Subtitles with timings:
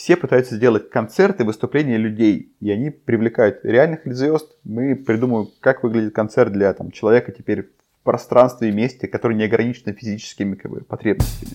[0.00, 4.56] все пытаются сделать концерты, выступления людей, и они привлекают реальных звезд.
[4.64, 9.44] Мы придумываем, как выглядит концерт для там, человека теперь в пространстве и месте, который не
[9.44, 11.52] ограничен физическими как бы, потребностями.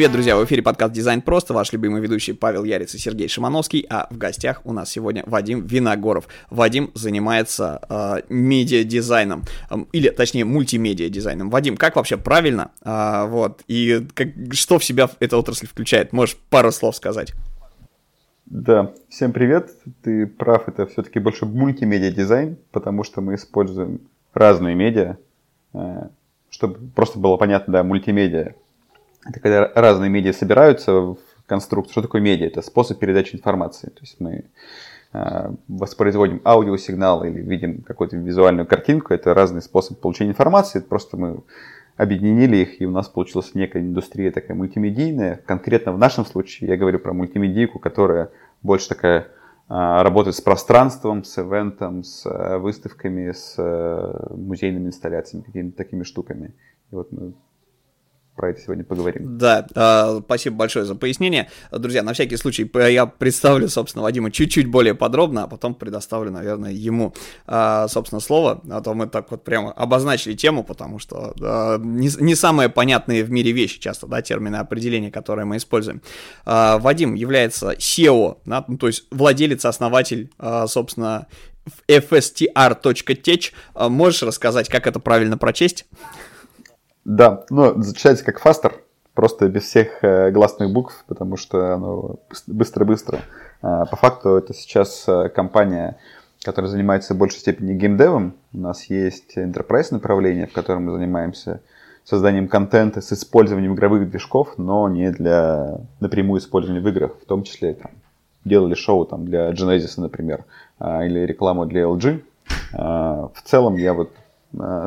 [0.00, 0.36] Привет, друзья!
[0.38, 4.16] В эфире подкаст «Дизайн просто», ваш любимый ведущий Павел Яриц и Сергей Шимановский, а в
[4.16, 6.26] гостях у нас сегодня Вадим Виногоров.
[6.48, 11.50] Вадим занимается э, медиа-дизайном, э, или точнее мультимедиа-дизайном.
[11.50, 12.70] Вадим, как вообще правильно?
[12.82, 16.14] Э, вот, и как, что в себя эта отрасль включает?
[16.14, 17.34] Можешь пару слов сказать?
[18.46, 19.70] Да, всем привет.
[20.02, 24.00] Ты прав, это все-таки больше мультимедиа-дизайн, потому что мы используем
[24.32, 25.18] разные медиа,
[25.74, 26.08] э,
[26.48, 28.54] чтобы просто было понятно, да, мультимедиа
[29.24, 31.92] это когда разные медиа собираются в конструкцию.
[31.92, 32.46] Что такое медиа?
[32.46, 33.88] Это способ передачи информации.
[33.88, 34.44] То есть мы
[35.12, 39.12] э, воспроизводим аудиосигнал или видим какую-то визуальную картинку.
[39.12, 40.80] Это разный способ получения информации.
[40.80, 41.40] Просто мы
[41.96, 45.40] объединили их, и у нас получилась некая индустрия такая мультимедийная.
[45.44, 48.30] Конкретно в нашем случае я говорю про мультимедийку, которая
[48.62, 49.24] больше такая э,
[49.68, 53.56] работает с пространством, с ивентом, с э, выставками, с
[54.30, 56.54] музейными инсталляциями, какими-то такими штуками.
[56.90, 57.34] И вот мы
[58.40, 59.36] про это сегодня поговорим.
[59.36, 61.50] Да, э, спасибо большое за пояснение.
[61.70, 66.72] Друзья, на всякий случай я представлю, собственно, Вадима чуть-чуть более подробно, а потом предоставлю, наверное,
[66.72, 67.12] ему,
[67.46, 68.62] э, собственно, слово.
[68.70, 73.24] А то мы так вот прямо обозначили тему, потому что э, не, не самые понятные
[73.24, 76.00] в мире вещи часто, да, термины определения, которые мы используем.
[76.46, 81.26] Э, Вадим является SEO, да, ну, то есть владелец, основатель, э, собственно,
[81.88, 83.52] fstr.tech.
[83.90, 85.84] Можешь рассказать, как это правильно прочесть?
[87.04, 88.74] Да, ну, читается как фастер,
[89.14, 92.16] просто без всех э, гласных букв, потому что оно
[92.46, 93.20] быстро-быстро.
[93.62, 95.98] А, по факту это сейчас э, компания,
[96.42, 98.34] которая занимается в большей степени геймдевом.
[98.52, 101.60] У нас есть enterprise направление, в котором мы занимаемся
[102.04, 107.42] созданием контента с использованием игровых движков, но не для напрямую использования в играх, в том
[107.42, 107.90] числе там,
[108.44, 110.44] делали шоу там, для Genesis, например,
[110.78, 112.22] а, или рекламу для LG.
[112.72, 114.12] А, в целом я вот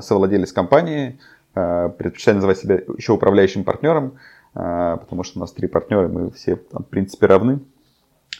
[0.01, 1.17] совладелец компании,
[1.53, 4.17] предпочитаю называть себя еще управляющим партнером,
[4.55, 7.59] э, потому что у нас три партнера, мы все там, в принципе равны,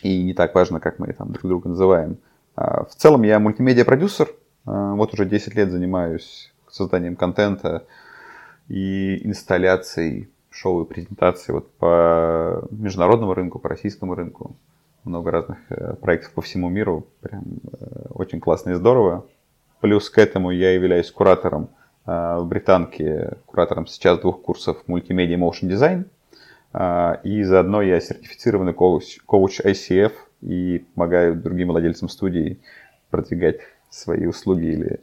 [0.01, 2.18] и не так важно, как мы там друг друга называем.
[2.56, 4.29] Э, в целом я мультимедиа-продюсер,
[4.66, 7.85] вот уже 10 лет занимаюсь созданием контента
[8.69, 14.56] и инсталляцией шоу и презентаций вот по международному рынку, по российскому рынку.
[15.03, 15.57] Много разных
[16.00, 17.44] проектов по всему миру, прям
[18.12, 19.25] очень классно и здорово.
[19.81, 25.68] Плюс к этому я являюсь куратором Э, в Британке куратором сейчас двух курсов мультимедиа motion
[25.68, 26.06] дизайн.
[26.74, 32.62] Э, и заодно я сертифицированный коуч, коуч ICF и помогаю другим владельцам студий
[33.09, 33.59] продвигать
[33.90, 35.00] свои услуги или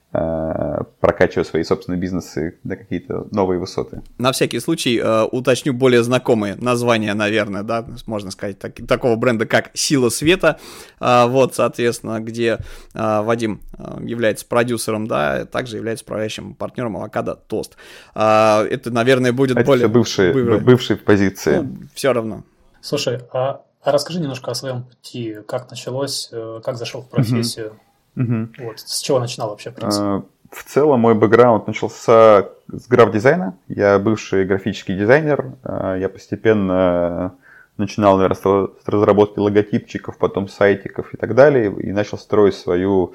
[0.00, 4.02] Э, прокачивая свои собственные бизнесы на какие-то новые высоты.
[4.18, 9.46] На всякий случай э, уточню более знакомые названия, наверное, да, можно сказать, так, такого бренда,
[9.46, 10.58] как «Сила света»,
[11.00, 12.58] э, вот, соответственно, где
[12.92, 17.76] э, Вадим э, является продюсером, да, также является управляющим партнером «Авокадо Тост».
[18.14, 19.88] Э, это, наверное, будет это более...
[19.88, 21.56] бывшие, бывшие, бывшие позиции.
[21.56, 22.44] Ну, все равно.
[22.82, 27.66] Слушай, а, а расскажи немножко о своем пути, как началось, э, как зашел в профессию,
[27.66, 28.48] mm Угу.
[28.58, 28.80] Вот.
[28.80, 30.04] С чего начинал вообще, в принципе?
[30.04, 33.54] А, в целом мой бэкграунд начался с граф-дизайна.
[33.68, 35.52] Я бывший графический дизайнер.
[35.62, 37.34] А, я постепенно
[37.78, 41.74] начинал, наверное, с разработки логотипчиков, потом сайтиков и так далее.
[41.80, 43.14] И начал строить свою,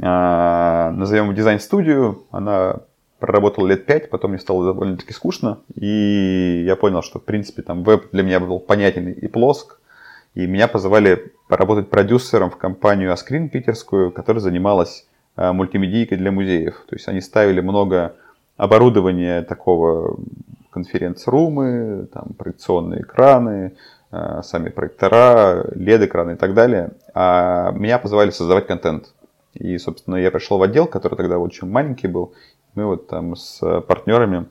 [0.00, 2.24] а, назовем дизайн-студию.
[2.30, 2.80] Она
[3.18, 5.58] проработала лет пять, потом мне стало довольно-таки скучно.
[5.74, 9.78] И я понял, что, в принципе, там веб для меня был понятен и плоск.
[10.34, 15.06] И меня позвали поработать продюсером в компанию Аскрин питерскую, которая занималась
[15.36, 16.84] э, мультимедийкой для музеев.
[16.88, 18.14] То есть они ставили много
[18.56, 20.18] оборудования такого
[20.70, 23.76] конференц-румы, там, проекционные экраны,
[24.10, 26.92] э, сами проектора, LED-экраны и так далее.
[27.14, 29.12] А меня позвали создавать контент.
[29.52, 32.32] И, собственно, я пришел в отдел, который тогда очень маленький был.
[32.74, 34.46] Мы вот там с партнерами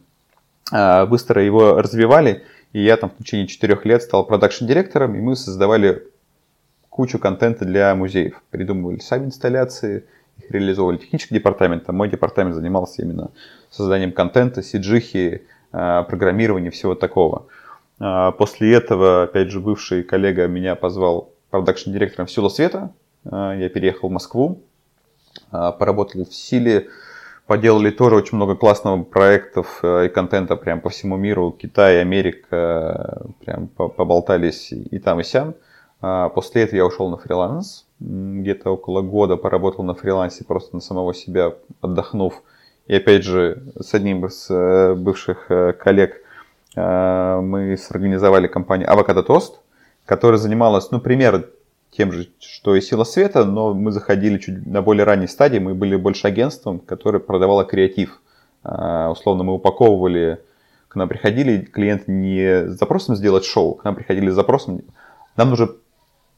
[0.71, 2.43] э, быстро его развивали.
[2.73, 6.07] И я там в течение четырех лет стал продакшн-директором, и мы создавали
[6.89, 8.41] кучу контента для музеев.
[8.49, 10.05] Придумывали сами инсталляции,
[10.37, 13.31] их реализовывали технический департамент, а мой департамент занимался именно
[13.69, 17.47] созданием контента, сиджихи, а, программирования, всего такого.
[17.99, 22.93] А, после этого, опять же, бывший коллега меня позвал продакшн-директором в Силу Света.
[23.25, 24.61] А, я переехал в Москву,
[25.49, 26.87] поработал в Силе
[27.51, 31.51] поделали тоже очень много классных проектов э, и контента прям по всему миру.
[31.51, 35.55] Китай, Америка, прям поболтались и там, и сям.
[35.99, 37.87] А после этого я ушел на фриланс.
[37.99, 41.51] Где-то около года поработал на фрилансе просто на самого себя,
[41.81, 42.41] отдохнув.
[42.87, 46.21] И опять же, с одним из э, бывших э, коллег
[46.73, 49.55] мы сорганизовали компанию Avocado Toast,
[50.05, 51.43] которая занималась, ну, примерно
[51.91, 55.75] тем же, что и Сила Света, но мы заходили чуть на более ранней стадии, мы
[55.75, 58.21] были больше агентством, которое продавало креатив.
[58.63, 60.41] А, условно, мы упаковывали,
[60.87, 64.81] к нам приходили клиенты не с запросом сделать шоу, к нам приходили с запросом,
[65.35, 65.69] нам нужно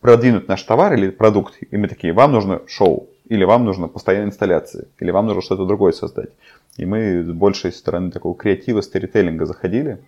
[0.02, 4.30] продвинуть наш товар или продукт, и мы такие, вам нужно шоу, или вам нужно постоянная
[4.30, 6.30] инсталляция, или вам нужно что-то другое создать.
[6.78, 10.00] И мы с большей стороны такого креатива, сторителлинга заходили,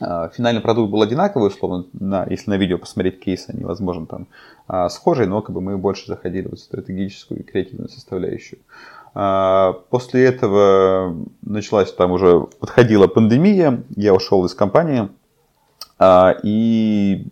[0.00, 4.26] финальный продукт был одинаковый, условно, на, если на видео посмотреть кейс, они, возможно, там
[4.66, 8.60] а, схожие, но как бы мы больше заходили в стратегическую и креативную составляющую.
[9.14, 15.08] А, после этого началась там уже подходила пандемия, я ушел из компании,
[16.42, 17.26] и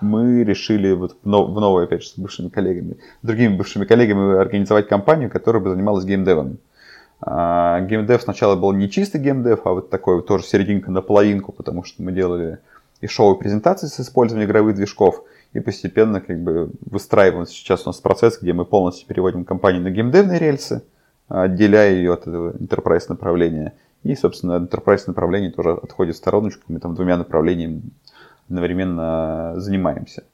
[0.00, 5.30] мы решили вот в новой, опять же, с бывшими коллегами, другими бывшими коллегами организовать компанию,
[5.30, 6.56] которая бы занималась геймдевом.
[6.56, 6.58] А,
[7.22, 12.02] геймдев сначала был не чистый геймдев, а вот такой тоже серединка на половинку, потому что
[12.02, 12.58] мы делали
[13.00, 17.90] и шоу, и презентации с использованием игровых движков, и постепенно как бы выстраиваем сейчас у
[17.90, 20.82] нас процесс, где мы полностью переводим компанию на геймдевные рельсы,
[21.28, 23.74] отделяя ее от этого enterprise направления.
[24.02, 27.82] И, собственно, enterprise направление тоже отходит в стороночку, мы там двумя направлениями
[28.48, 30.24] одновременно занимаемся.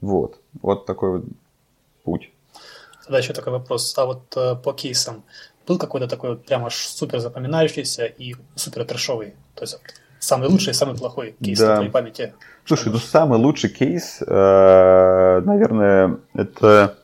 [0.00, 0.40] Вот.
[0.60, 1.24] Вот такой вот
[2.04, 2.30] путь.
[3.04, 3.96] Тогда еще такой вопрос.
[3.96, 5.22] А вот э, по кейсам,
[5.66, 9.34] был какой-то такой вот прям аж супер запоминающийся и супер трэшовый.
[9.54, 9.78] То есть
[10.18, 11.68] самый лучший и самый плохой кейс да.
[11.68, 12.34] на твоей памяти.
[12.64, 16.98] Слушай, ну самый лучший кейс, э, наверное, это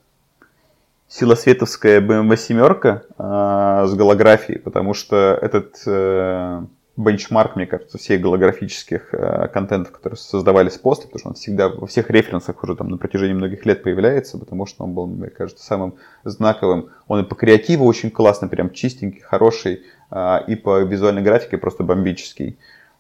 [1.08, 6.62] силосветовская BMW семерка э, с голографией, потому что этот э,
[6.96, 11.86] бенчмарк, мне кажется, всех голографических э, контентов, которые создавались после, потому что он всегда во
[11.86, 15.64] всех референсах уже там на протяжении многих лет появляется, потому что он был, мне кажется,
[15.64, 15.94] самым
[16.24, 16.90] знаковым.
[17.08, 21.82] Он и по креативу очень классный, прям чистенький, хороший, э, и по визуальной графике просто
[21.82, 22.58] бомбический.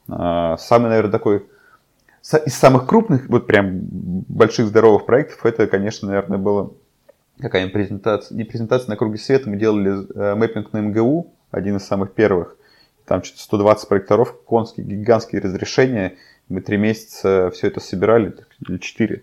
[0.08, 1.46] Э, самый, наверное, такой
[2.46, 6.72] из самых крупных, вот прям больших здоровых проектов, это, конечно, наверное, было
[7.40, 11.84] какая-нибудь презентация, не презентация на круге света, мы делали э, мэппинг на МГУ, один из
[11.84, 12.56] самых первых,
[13.12, 16.16] там что-то 120 проекторов, конские, гигантские разрешения.
[16.48, 18.34] Мы три месяца все это собирали,
[18.66, 19.22] или четыре.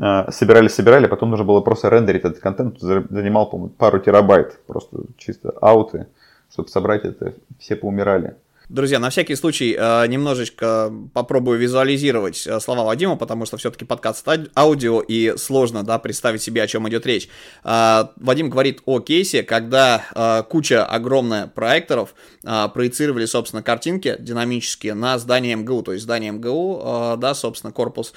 [0.00, 2.78] А, собирали, собирали, потом нужно было просто рендерить этот контент.
[2.78, 6.06] Занимал, по-моему, пару терабайт, просто чисто ауты,
[6.52, 7.34] чтобы собрать это.
[7.58, 8.36] Все поумирали.
[8.70, 14.26] Друзья, на всякий случай э, немножечко попробую визуализировать э, слова Вадима, потому что все-таки подкаст
[14.56, 17.28] аудио и сложно да, представить себе, о чем идет речь.
[17.62, 25.56] Э, Вадим говорит о кейсе, когда куча огромная проекторов проецировали, собственно, картинки динамические на здание
[25.56, 25.82] МГУ.
[25.82, 28.12] То есть здание МГУ, да, собственно, корпус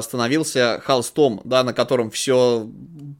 [0.00, 2.68] становился холстом, да, на котором все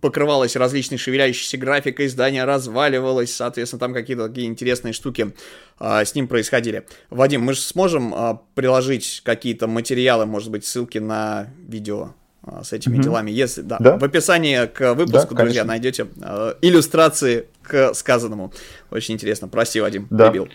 [0.00, 5.34] покрывалось различной шевеляющейся графикой, здание разваливалось, соответственно, там какие-то такие интересные штуки
[5.78, 6.84] с ним происходили проходили.
[7.10, 12.10] Вадим, мы же сможем а, приложить какие-то материалы, может быть, ссылки на видео
[12.42, 13.02] а, с этими mm-hmm.
[13.02, 13.30] делами.
[13.30, 18.52] Если да, да, в описании к выпуску, да, друзья, найдете а, иллюстрации к сказанному.
[18.90, 19.48] Очень интересно.
[19.48, 20.30] Прости, Вадим, да.
[20.30, 20.48] прибил.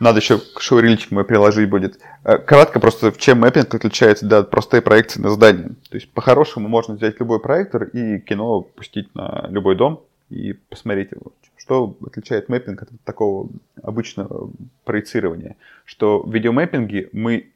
[0.00, 2.00] Надо еще шоурильчик мой приложить будет.
[2.24, 5.68] Э, кратко просто, в чем мэппинг отличается да, от простой проекции на здание.
[5.90, 11.12] То есть, по-хорошему, можно взять любой проектор и кино пустить на любой дом и посмотреть
[11.12, 11.30] его.
[11.62, 13.48] Что отличает мэппинг от такого
[13.80, 14.50] обычного
[14.84, 15.54] проецирования?
[15.84, 17.52] Что в видеомэппинге мы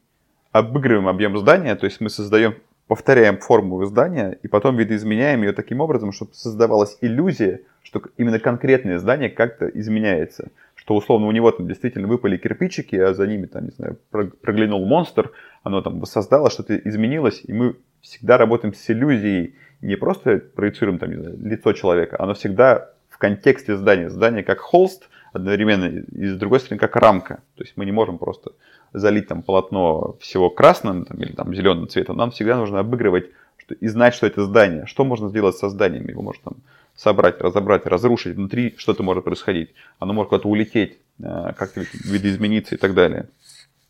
[0.52, 2.54] обыгрываем объем здания, то есть мы создаем,
[2.86, 9.00] повторяем форму здания и потом видоизменяем ее таким образом, чтобы создавалась иллюзия, что именно конкретное
[9.00, 10.52] здание как-то изменяется.
[10.76, 14.86] Что условно у него там действительно выпали кирпичики, а за ними там, не знаю, проглянул
[14.86, 15.32] монстр,
[15.64, 21.10] оно там воссоздало, что-то изменилось, и мы всегда работаем с иллюзией, не просто проецируем там,
[21.10, 24.10] не знаю, лицо человека, оно всегда в контексте здания.
[24.10, 27.40] Здание как холст одновременно и с другой стороны как рамка.
[27.56, 28.52] То есть мы не можем просто
[28.92, 32.18] залить там полотно всего красным там, или там зеленым цветом.
[32.18, 34.84] Нам всегда нужно обыгрывать что, и знать, что это здание.
[34.84, 36.06] Что можно сделать со зданием?
[36.06, 36.56] Его можно там,
[36.94, 38.36] собрать, разобрать, разрушить.
[38.36, 39.70] Внутри что-то может происходить.
[39.98, 43.28] Оно может куда-то улететь, э, как-то видоизмениться и так далее.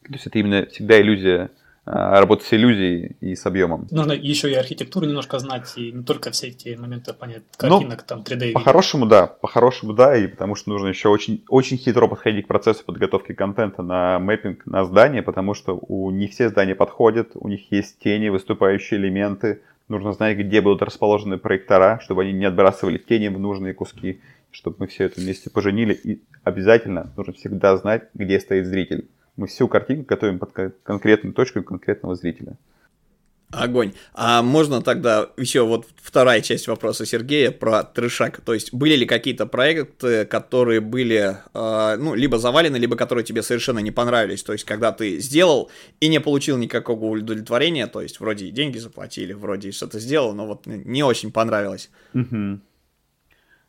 [0.05, 1.51] То есть это именно всегда иллюзия
[1.87, 3.87] работать с иллюзией и с объемом.
[3.93, 8.01] Нужно еще и архитектуру немножко знать, и не только все эти моменты понять, ну, картинок,
[8.01, 8.53] ну, там 3D.
[8.53, 12.85] По-хорошему, да, по-хорошему, да, и потому что нужно еще очень, очень хитро подходить к процессу
[12.85, 17.71] подготовки контента на мэппинг на здание, потому что у не все здания подходят, у них
[17.71, 23.29] есть тени, выступающие элементы, нужно знать, где будут расположены проектора, чтобы они не отбрасывали тени
[23.29, 25.95] в нужные куски, чтобы мы все это вместе поженили.
[25.95, 29.07] И обязательно нужно всегда знать, где стоит зритель.
[29.37, 30.53] Мы всю картинку готовим под
[30.83, 32.57] конкретную точку конкретного зрителя.
[33.53, 33.93] Огонь.
[34.13, 38.41] А можно тогда еще вот вторая часть вопроса Сергея про трешак.
[38.41, 43.43] То есть были ли какие-то проекты, которые были, э, ну, либо завалены, либо которые тебе
[43.43, 44.43] совершенно не понравились?
[44.43, 48.79] То есть когда ты сделал и не получил никакого удовлетворения, то есть вроде и деньги
[48.79, 51.89] заплатили, вроде что-то сделал, но вот не очень понравилось.
[52.15, 52.61] Угу.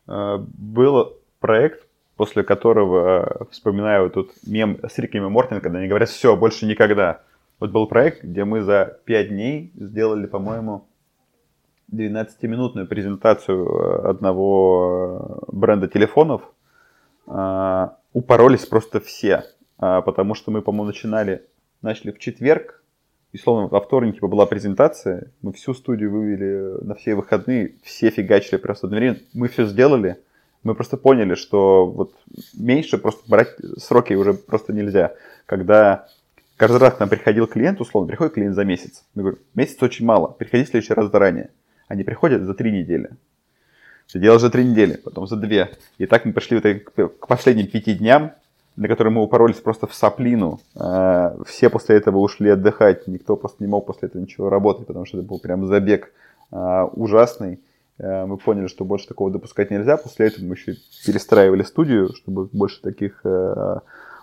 [0.08, 1.87] Был проект,
[2.18, 7.22] после которого, вспоминаю тут мем с Риком и Мортин, когда они говорят, все, больше никогда.
[7.60, 10.88] Вот был проект, где мы за 5 дней сделали, по-моему,
[11.92, 16.42] 12-минутную презентацию э, одного э, бренда телефонов.
[18.14, 19.44] Упоролись просто все,
[19.78, 21.46] потому что мы, по-моему, начинали,
[21.82, 22.82] начали в четверг,
[23.34, 28.10] и, словно, во вторник типа, была презентация, мы всю студию вывели на все выходные, все
[28.10, 29.20] фигачили просто одновременно.
[29.34, 30.18] Мы все сделали,
[30.64, 32.14] мы просто поняли, что вот
[32.54, 35.14] меньше просто брать сроки уже просто нельзя.
[35.46, 36.08] Когда
[36.58, 39.04] Каждый раз к нам приходил клиент, условно, приходит клиент за месяц.
[39.14, 41.52] Я говорю, месяц очень мало, приходи в следующий раз заранее.
[41.88, 43.12] Они приходят за три недели.
[44.12, 45.70] Ты делаешь за три недели, потом за две.
[46.00, 48.32] И так мы пришли к последним пяти дням,
[48.76, 50.60] на которые мы упоролись просто в соплину.
[50.76, 53.08] А, все после этого ушли отдыхать.
[53.08, 56.12] Никто просто не мог после этого ничего работать, потому что это был прям забег
[56.52, 57.60] а, ужасный.
[58.00, 59.98] А, мы поняли, что больше такого допускать нельзя.
[59.98, 60.76] После этого мы еще
[61.06, 63.24] перестраивали студию, чтобы больше таких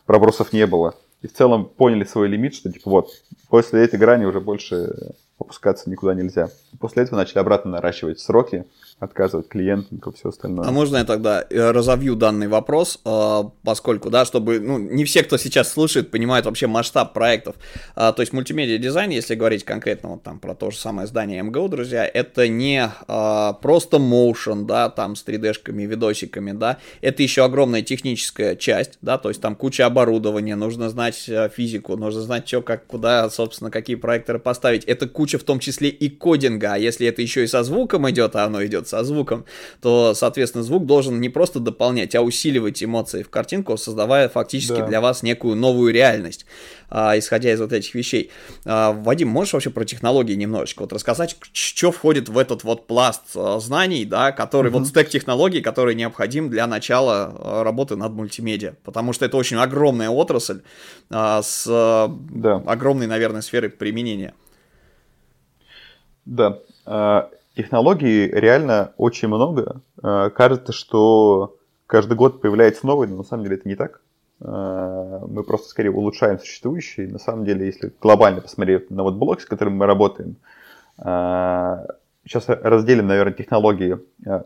[0.07, 3.09] пробросов не было и в целом поняли свой лимит, что типа вот,
[3.49, 4.95] после этой грани уже больше
[5.39, 6.51] опускаться никуда нельзя.
[6.79, 8.67] После этого начали обратно наращивать сроки,
[8.99, 10.67] отказывать клиентам все остальное.
[10.67, 15.23] А можно я тогда э, разовью данный вопрос, э, поскольку, да, чтобы, ну, не все,
[15.23, 17.57] кто сейчас слушает, понимают вообще масштаб проектов.
[17.95, 21.43] А, то есть мультимедиа дизайн, если говорить конкретно вот там про то же самое здание
[21.43, 27.45] МГУ, друзья, это не а, просто motion, да, там с 3D-шками, видосиками, да, это еще
[27.45, 32.49] огромная техническая часть, да, то есть там куча оборудования, нужно знать э, физику, нужно знать,
[32.49, 34.85] что, как, куда, собственно, какие проекторы поставить.
[34.85, 38.37] Это куча в том числе и кодинга, а если это еще и со звуком идет,
[38.37, 39.45] а оно идет со звуком,
[39.81, 44.87] то, соответственно, звук должен не просто дополнять, а усиливать эмоции в картинку, создавая фактически да.
[44.87, 46.47] для вас некую новую реальность,
[46.89, 48.31] а, исходя из вот этих вещей.
[48.65, 53.23] А, Вадим, можешь вообще про технологии немножечко вот рассказать, что входит в этот вот пласт
[53.35, 54.79] а, знаний, да, который, угу.
[54.79, 59.57] вот стек технологий, который необходим для начала а, работы над мультимедиа, потому что это очень
[59.57, 60.63] огромная отрасль
[61.11, 62.63] а, с да.
[62.67, 64.35] огромной, наверное, сферой применения.
[66.25, 66.61] Да.
[67.57, 69.81] Технологий реально очень много.
[70.03, 71.57] А, кажется, что
[71.87, 74.01] каждый год появляется новый, но на самом деле это не так.
[74.41, 77.09] А, мы просто скорее улучшаем существующие.
[77.09, 80.37] На самом деле, если глобально посмотреть на вот блок, с которым мы работаем,
[80.97, 83.99] сейчас разделим, наверное, технологии,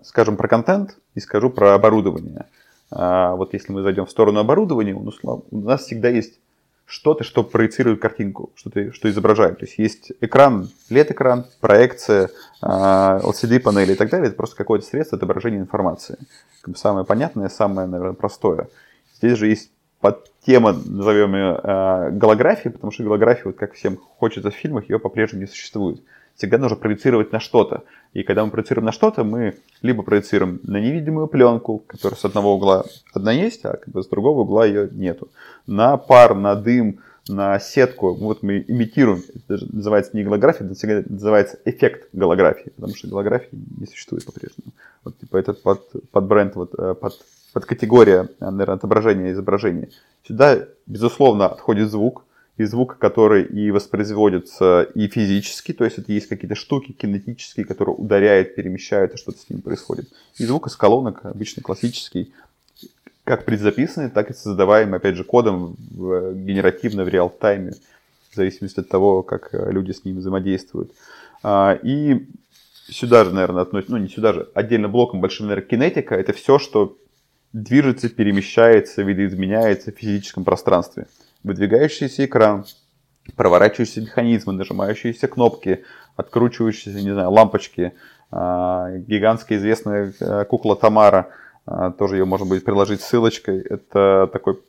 [0.02, 2.46] скажем про контент и скажу про оборудование.
[2.90, 6.40] Вот если мы зайдем в сторону оборудования, у нас всегда есть
[6.88, 9.58] что-то, что проецирует картинку, что-то, что изображает.
[9.58, 12.30] То есть есть экран, LED-экран, проекция,
[12.62, 14.28] а, LCD-панели и так далее.
[14.28, 16.16] Это просто какое-то средство отображения информации.
[16.74, 18.68] Самое понятное, самое, наверное, простое.
[19.18, 23.98] Здесь же есть под тема, назовем ее, а, голографии, потому что голография, вот как всем
[23.98, 26.00] хочется в фильмах, ее по-прежнему не существует
[26.38, 27.84] всегда нужно проецировать на что-то.
[28.14, 32.54] И когда мы проецируем на что-то, мы либо проецируем на невидимую пленку, которая с одного
[32.54, 35.28] угла одна есть, а как бы с другого угла ее нету.
[35.66, 38.14] На пар, на дым, на сетку.
[38.14, 39.22] Вот мы имитируем.
[39.34, 44.72] Это называется не голография, это называется эффект голографии, потому что голографии не существует по-прежнему.
[45.04, 47.14] Вот типа это под, под бренд, вот, э, под,
[47.52, 49.90] под категория, наверное, отображения изображения.
[50.26, 52.24] Сюда, безусловно, отходит звук,
[52.58, 57.94] и звук, который и воспроизводится и физически, то есть это есть какие-то штуки кинетические, которые
[57.94, 60.08] ударяют, перемещают, и что-то с ним происходит.
[60.38, 62.32] И звук из колонок, обычно классический,
[63.22, 67.74] как предзаписанный, так и создаваемый, опять же, кодом в, генеративно в реал-тайме,
[68.32, 70.90] в зависимости от того, как э, люди с ним взаимодействуют.
[71.44, 72.26] А, и
[72.88, 76.58] сюда же, наверное, относится, ну не сюда же, отдельно блоком большим, наверное, кинетика, это все,
[76.58, 76.96] что
[77.52, 81.06] движется, перемещается, видоизменяется в физическом пространстве
[81.42, 82.64] выдвигающийся экран,
[83.36, 85.84] проворачивающиеся механизмы, нажимающиеся кнопки,
[86.16, 87.92] откручивающиеся, не знаю, лампочки,
[88.30, 91.28] а, гигантская известная э, кукла Тамара,
[91.66, 93.60] а, тоже ее можно будет приложить ссылочкой.
[93.60, 94.60] Это такой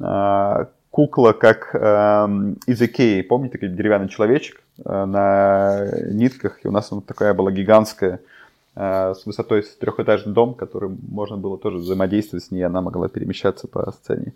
[0.00, 3.20] а, кукла, как из Икеи.
[3.20, 6.64] Помните, такой деревянный человечек э, на нитках?
[6.64, 8.20] И у нас вот такая была гигантская
[8.74, 13.68] с высотой с трехэтажный дом, который можно было тоже взаимодействовать с ней, она могла перемещаться
[13.68, 14.34] по сцене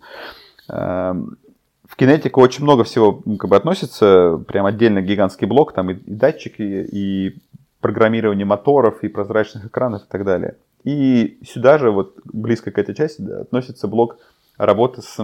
[1.91, 6.13] в кинетику очень много всего как бы относится, прям отдельно гигантский блок, там и, и
[6.13, 7.37] датчики, и
[7.81, 10.55] программирование моторов, и прозрачных экранов и так далее.
[10.85, 14.17] И сюда же, вот близко к этой части, да, относится блок
[14.57, 15.19] работы с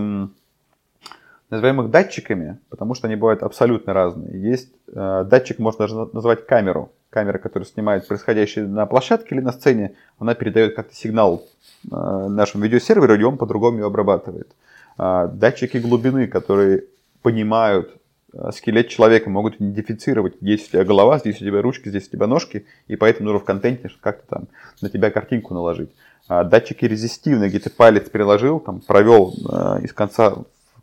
[1.50, 4.42] называем их датчиками, потому что они бывают абсолютно разные.
[4.42, 6.92] Есть э, датчик, можно даже назвать камеру.
[7.10, 11.46] Камера, которая снимает происходящее на площадке или на сцене, она передает как-то сигнал
[11.90, 11.96] э,
[12.28, 14.52] нашему видеосерверу, и он по-другому ее обрабатывает.
[14.98, 16.84] Э, датчики глубины, которые
[17.22, 17.92] понимают
[18.34, 22.12] э, скелет человека, могут идентифицировать, здесь у тебя голова, здесь у тебя ручки, здесь у
[22.12, 24.48] тебя ножки, и поэтому нужно в контенте как-то там
[24.82, 25.90] на тебя картинку наложить.
[26.28, 29.34] А датчики резистивные, где ты палец приложил, там, провел
[29.82, 30.36] из конца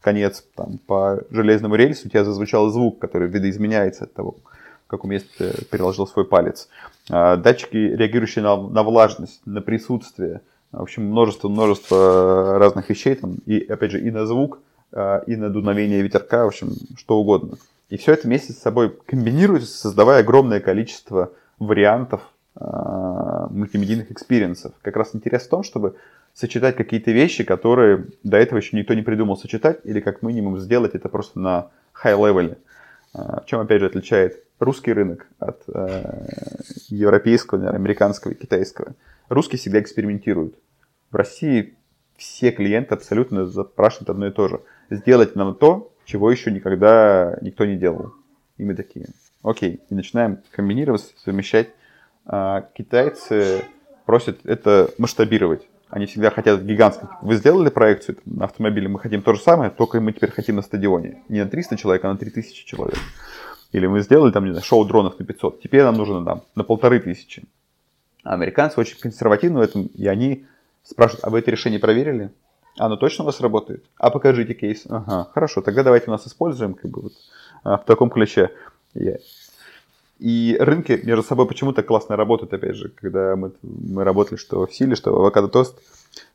[0.04, 4.37] конец там, по железному рельсу, у тебя зазвучал звук, который видоизменяется от того,
[4.85, 6.68] в каком месте ты переложил свой палец.
[7.11, 10.42] А, датчики, реагирующие на, на влажность, на присутствие,
[10.78, 14.61] в общем, множество-множество разных вещей, там, и, опять же, и на звук,
[14.93, 17.57] а, и на дуновение ветерка, в общем, что угодно.
[17.90, 22.23] И все это вместе с собой комбинируется, создавая огромное количество вариантов
[22.57, 24.73] а, мультимедийных experience ов.
[24.83, 25.97] Как раз интерес в том, чтобы
[26.33, 30.95] сочетать какие-то вещи, которые до этого еще никто не придумал сочетать, или как минимум сделать
[30.95, 31.69] это просто на
[32.02, 32.57] high-level.
[33.12, 36.26] В чем, опять же, отличает русский рынок от э,
[36.88, 38.95] европейского, наверное, американского и китайского.
[39.28, 40.59] Русские всегда экспериментируют.
[41.11, 41.76] В России
[42.16, 44.61] все клиенты абсолютно запрашивают одно и то же.
[44.90, 48.12] Сделать нам то, чего еще никогда никто не делал.
[48.59, 49.07] И мы такие,
[49.43, 51.71] окей, и начинаем комбинировать, совмещать.
[52.26, 53.64] А китайцы
[54.07, 55.66] просят это масштабировать.
[55.88, 57.09] Они всегда хотят гигантских.
[57.23, 60.62] Вы сделали проекцию на автомобиле, мы хотим то же самое, только мы теперь хотим на
[60.62, 61.23] стадионе.
[61.28, 62.99] Не на 300 человек, а на 3000 человек.
[63.73, 65.62] Или мы сделали там, не знаю, шоу дронов на 500.
[65.62, 67.45] Теперь нам нужно там на полторы тысячи.
[68.25, 70.47] Американцы очень консервативны в этом, и они
[70.83, 72.33] спрашивают, а вы это решение проверили?
[72.76, 73.85] Оно точно у вас работает?
[73.97, 74.85] А покажите кейс.
[74.88, 77.12] Ага, хорошо, тогда давайте у нас используем как бы вот,
[77.62, 78.50] а, в таком ключе.
[80.19, 84.75] И рынки между собой почему-то классно работают, опять же, когда мы, мы работали что в
[84.75, 85.78] силе, что в авокадо тост.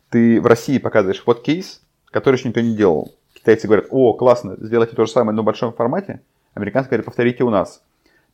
[0.10, 1.82] Ты в России показываешь вот кейс,
[2.12, 3.14] который еще никто не делал.
[3.34, 6.22] Китайцы говорят, о, классно, сделайте то же самое, но в большом формате.
[6.54, 7.82] Американцы говорят, повторите у нас.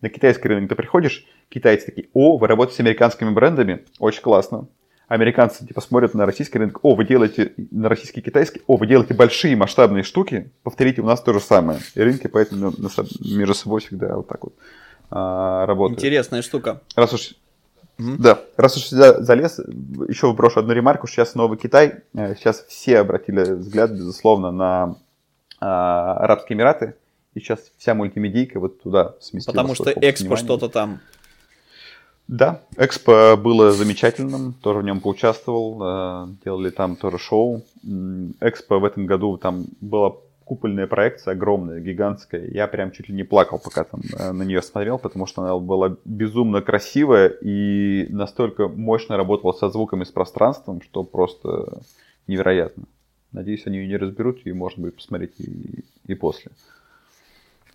[0.05, 4.67] На китайский рынок ты приходишь, китайцы такие, о, вы работаете с американскими брендами, очень классно.
[5.07, 9.15] Американцы типа смотрят на российский рынок, о, вы делаете на российский китайский, о, вы делаете
[9.15, 11.79] большие масштабные штуки, повторите у нас то же самое.
[11.95, 12.71] И рынки поэтому
[13.19, 14.53] между собой всегда вот так вот
[15.09, 15.97] а, работают.
[15.97, 16.83] Интересная штука.
[16.95, 17.33] Раз уж
[17.97, 18.15] Mm-hmm.
[18.19, 22.99] Да, раз уж сюда залез, еще брошу одну ремарку, сейчас новый Китай, э, сейчас все
[22.99, 24.97] обратили взгляд, безусловно, на
[25.61, 26.95] а, Арабские Эмираты,
[27.35, 29.45] и сейчас вся мультимедийка вот туда сместилась.
[29.45, 30.99] Потому что Экспо что-то там.
[32.27, 37.61] Да, Экспо было замечательным, тоже в нем поучаствовал, э, делали там тоже шоу.
[38.41, 42.47] Экспо в этом году там было купольная проекция огромная, гигантская.
[42.47, 45.57] Я прям чуть ли не плакал, пока там э, на нее смотрел, потому что она
[45.59, 51.79] была безумно красивая и настолько мощно работала со звуком и с пространством, что просто
[52.27, 52.85] невероятно.
[53.33, 56.51] Надеюсь, они ее не разберут, и можно будет посмотреть и, и после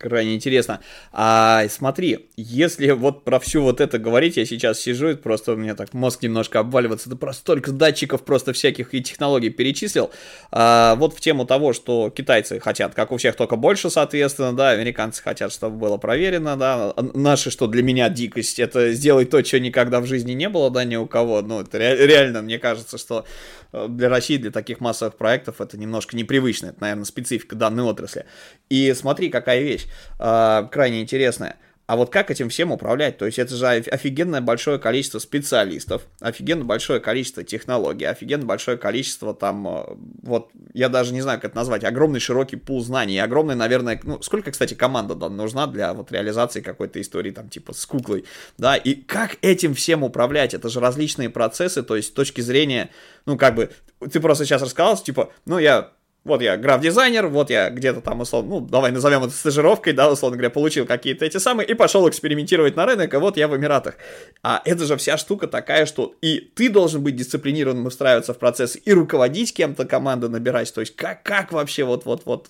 [0.01, 0.81] крайне интересно.
[1.11, 5.55] А смотри, если вот про всю вот это говорить, я сейчас сижу, и просто у
[5.55, 10.11] меня так мозг немножко обваливается, ты просто столько датчиков просто всяких и технологий перечислил.
[10.51, 14.71] А, вот в тему того, что китайцы хотят, как у всех, только больше, соответственно, да,
[14.71, 19.61] американцы хотят, чтобы было проверено, да, наши, что для меня дикость, это сделать то, чего
[19.61, 22.97] никогда в жизни не было, да, ни у кого, ну, это ре- реально, мне кажется,
[22.97, 23.25] что
[23.71, 28.25] э, для России, для таких массовых проектов это немножко непривычно, это, наверное, специфика данной отрасли.
[28.69, 29.85] И смотри, какая вещь
[30.19, 31.57] э, крайне интересная.
[31.91, 33.17] А вот как этим всем управлять?
[33.17, 39.33] То есть это же офигенное большое количество специалистов, офигенно большое количество технологий, офигенно большое количество
[39.33, 39.83] там, э,
[40.23, 44.21] вот я даже не знаю, как это назвать, огромный широкий пул знаний, огромный, наверное, ну
[44.21, 48.23] сколько, кстати, команда да, нужна для вот реализации какой-то истории там типа с куклой,
[48.57, 50.53] да, и как этим всем управлять?
[50.53, 52.89] Это же различные процессы, то есть с точки зрения,
[53.25, 53.69] ну как бы,
[54.09, 55.91] ты просто сейчас рассказал, типа, ну я
[56.23, 60.37] вот я граф-дизайнер, вот я где-то там, условно, ну, давай назовем это стажировкой, да, условно
[60.37, 63.95] говоря, получил какие-то эти самые, и пошел экспериментировать на рынок, и вот я в Эмиратах.
[64.43, 68.37] А это же вся штука такая, что и ты должен быть дисциплинированным и встраиваться в
[68.37, 72.49] процесс, и руководить кем-то команду набирать, то есть как, как вообще вот-вот-вот,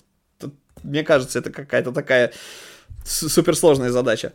[0.82, 2.32] мне кажется, это какая-то такая
[3.04, 4.32] суперсложная задача.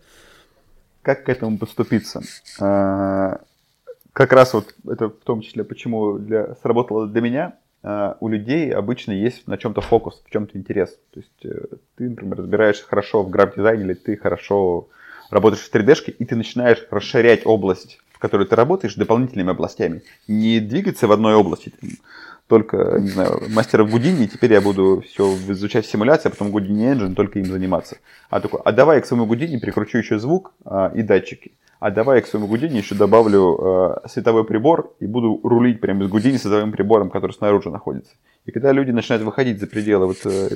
[1.03, 2.21] Как к этому подступиться?
[2.59, 3.39] А,
[4.13, 7.53] как раз вот это в том числе, почему для, сработало для меня,
[8.19, 10.97] у людей обычно есть на чем-то фокус, в чем-то интерес.
[11.13, 14.89] То есть э, ты, например, разбираешься хорошо в граф-дизайне, или ты хорошо
[15.29, 20.01] работаешь в 3D, и ты начинаешь расширять область в которой ты работаешь, дополнительными областями.
[20.27, 21.71] Не двигаться в одной области,
[22.47, 26.91] только, не знаю, мастера Гудини, и теперь я буду все изучать симуляции, а потом Гудини
[26.91, 27.97] Engine, только им заниматься.
[28.29, 31.51] А такой, а давай я к своему Гудини прикручу еще звук а, и датчики.
[31.79, 36.05] А давай я к своему Гудини еще добавлю а, световой прибор и буду рулить прямо
[36.05, 38.13] из Гудини световым прибором, который снаружи находится.
[38.45, 40.51] И когда люди начинают выходить за пределы вот, э,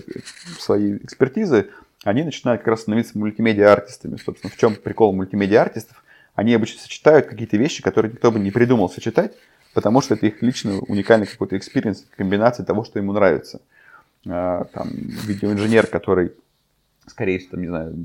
[0.59, 1.67] своей экспертизы,
[2.05, 4.15] они начинают как раз становиться мультимедиа-артистами.
[4.15, 6.03] Собственно, в чем прикол мультимедиа-артистов?
[6.35, 9.33] Они обычно сочетают какие-то вещи, которые никто бы не придумал сочетать,
[9.73, 13.61] потому что это их лично уникальный какой-то experience, комбинация того, что ему нравится.
[14.27, 16.33] А, там, видеоинженер, который,
[17.07, 17.95] скорее всего, там, не знаю,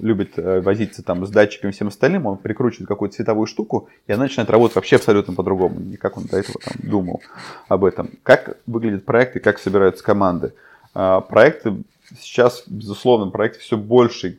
[0.00, 4.12] любит э, возиться там с датчиками и всем остальным, он прикручивает какую-то световую штуку, и
[4.12, 7.20] она начинает работать вообще абсолютно по-другому, не как он до этого там думал
[7.68, 8.10] об этом.
[8.22, 10.54] Как выглядят проекты, как собираются команды?
[10.94, 11.82] А, проекты
[12.18, 14.38] сейчас, безусловно, проект все больше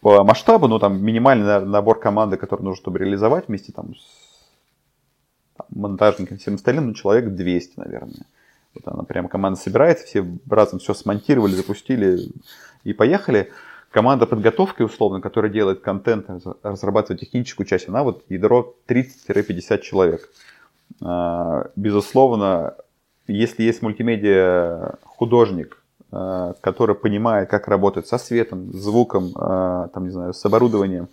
[0.00, 4.19] по масштабу, но там минимальный набор команды, который нужно, чтобы реализовать вместе там с
[5.70, 8.26] монтажником, всем остальным, ну, человек 200, наверное.
[8.74, 12.30] Вот она прям команда собирается, все разом все смонтировали, запустили
[12.84, 13.50] и поехали.
[13.90, 16.26] Команда подготовки, условно, которая делает контент,
[16.62, 20.28] разрабатывает техническую часть, она вот ядро 30-50 человек.
[21.02, 22.74] А, безусловно,
[23.26, 30.10] если есть мультимедиа художник, а, который понимает, как работать со светом, звуком, а, там, не
[30.10, 31.08] знаю, с оборудованием,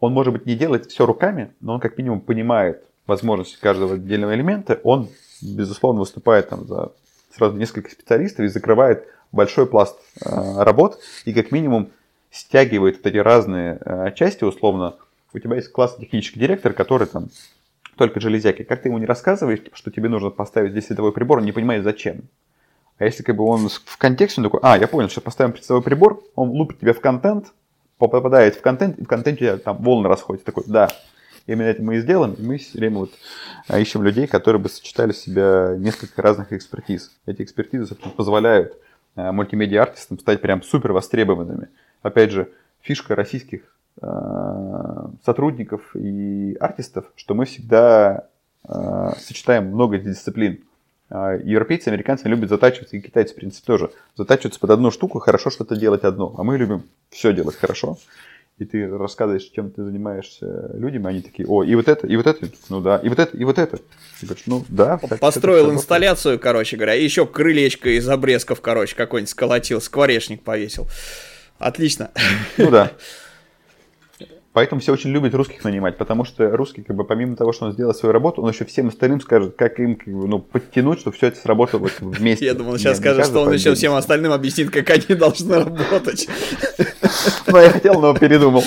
[0.00, 4.34] он, может быть, не делает все руками, но он как минимум понимает, возможности каждого отдельного
[4.34, 5.08] элемента, он,
[5.40, 6.92] безусловно, выступает там за
[7.34, 11.90] сразу несколько специалистов и закрывает большой пласт э, работ и как минимум
[12.30, 14.96] стягивает вот эти разные э, части условно.
[15.32, 17.28] У тебя есть классный технический директор, который там
[17.96, 18.62] только железяки.
[18.64, 21.52] Как ты ему не рассказываешь, типа, что тебе нужно поставить здесь световой прибор, он не
[21.52, 22.22] понимает зачем.
[22.98, 25.82] А если как бы он в контексте, он такой, а, я понял, что поставим световой
[25.82, 27.52] прибор, он лупит тебя в контент,
[27.98, 30.46] попадает в контент, и в контенте там волны расходятся.
[30.46, 30.90] Такой, да,
[31.46, 33.10] Именно это мы и сделаем, и мы все время вот
[33.68, 37.10] а, ищем людей, которые бы сочетали в себя несколько разных экспертиз.
[37.26, 38.76] Эти экспертизы, собственно, позволяют
[39.16, 41.68] а, мультимедиа-артистам стать прям супер востребованными.
[42.02, 42.50] Опять же,
[42.80, 43.62] фишка российских
[44.00, 48.28] а, сотрудников и артистов, что мы всегда
[49.18, 50.60] сочетаем много дисциплин.
[51.10, 53.90] Европейцы, американцы любят затачиваться, и китайцы, в принципе, тоже.
[54.16, 56.32] Затачиваться под одну штуку, хорошо что-то делать одно.
[56.38, 57.98] А мы любим все делать хорошо
[58.58, 62.16] и ты рассказываешь, чем ты занимаешься людям, и они такие, о, и вот это, и
[62.16, 63.78] вот это, ну да, и вот это, и вот это.
[64.20, 64.98] Ты говоришь, ну да.
[64.98, 70.42] Так, Построил это инсталляцию, короче говоря, и еще крылечко из обрезков, короче, какой-нибудь сколотил, скворечник
[70.42, 70.86] повесил.
[71.58, 72.10] Отлично.
[72.58, 72.92] Ну да.
[74.52, 77.72] Поэтому все очень любят русских нанимать, потому что русский, как бы, помимо того, что он
[77.72, 81.16] сделает свою работу, он еще всем остальным скажет, как им как бы, ну, подтянуть, чтобы
[81.16, 82.44] все это сработало вот вместе.
[82.44, 86.28] Я думал, сейчас скажет, что он еще всем остальным объяснит, как они должны работать.
[87.46, 88.64] Ну, я хотел, но передумал.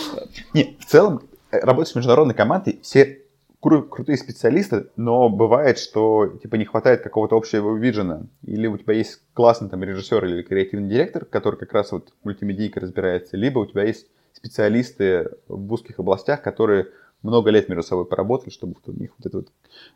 [0.54, 3.20] Не, в целом, работать с международной командой, все
[3.60, 8.26] крутые специалисты, но бывает, что типа не хватает какого-то общего виджена.
[8.42, 12.80] Или у тебя есть классный там режиссер или креативный директор, который как раз вот мультимедийка
[12.80, 14.06] разбирается, либо у тебя есть
[14.44, 16.88] специалисты в узких областях, которые
[17.22, 19.52] много лет между собой поработали, чтобы у них вот этот вот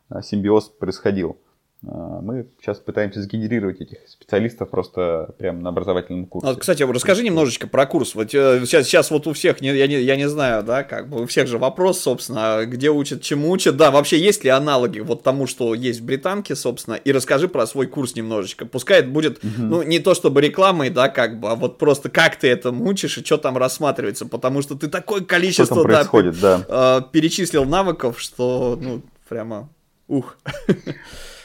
[0.09, 1.37] а, симбиоз происходил.
[1.87, 6.47] А, мы сейчас пытаемся сгенерировать этих специалистов просто прямо на образовательном курсе.
[6.47, 8.15] Вот, кстати, расскажи немножечко про курс.
[8.15, 11.23] Вот сейчас, э, сейчас вот у всех, я не, я не знаю, да, как бы
[11.23, 13.77] у всех же вопрос, собственно, где учат, чему учат.
[13.77, 17.65] Да, вообще есть ли аналоги вот тому, что есть в британке, собственно, и расскажи про
[17.65, 18.65] свой курс немножечко.
[18.65, 19.53] Пускай это будет, угу.
[19.57, 23.17] ну, не то чтобы рекламой, да, как бы, а вот просто как ты это мучишь
[23.17, 26.97] и что там рассматривается, потому что ты такое количество, что там происходит, да, да.
[26.99, 29.69] Э, перечислил навыков, что, ну, прямо,
[30.09, 30.37] ух.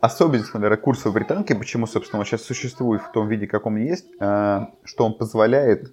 [0.00, 3.82] особенность, наверное, курса в британке, почему, собственно, он сейчас существует в том виде, каком он
[3.82, 5.92] есть, а, что он позволяет...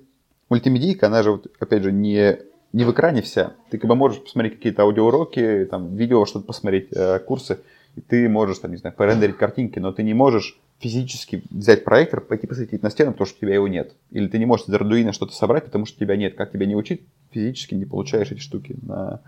[0.49, 2.37] Мультимедийка, она же, опять же, не,
[2.71, 3.51] не в экране вся.
[3.69, 7.59] Ты как бы можешь посмотреть какие-то аудиоуроки, там, видео, что-то посмотреть, э, курсы,
[7.97, 12.21] и ты можешь, там, не знаю, порендерить картинки, но ты не можешь физически взять проектор,
[12.21, 13.93] пойти посветить на стену, потому что у тебя его нет.
[14.11, 16.35] Или ты не можешь из Arduino что-то собрать, потому что тебя нет.
[16.35, 19.21] Как тебя не учить, физически не получаешь эти штуки на,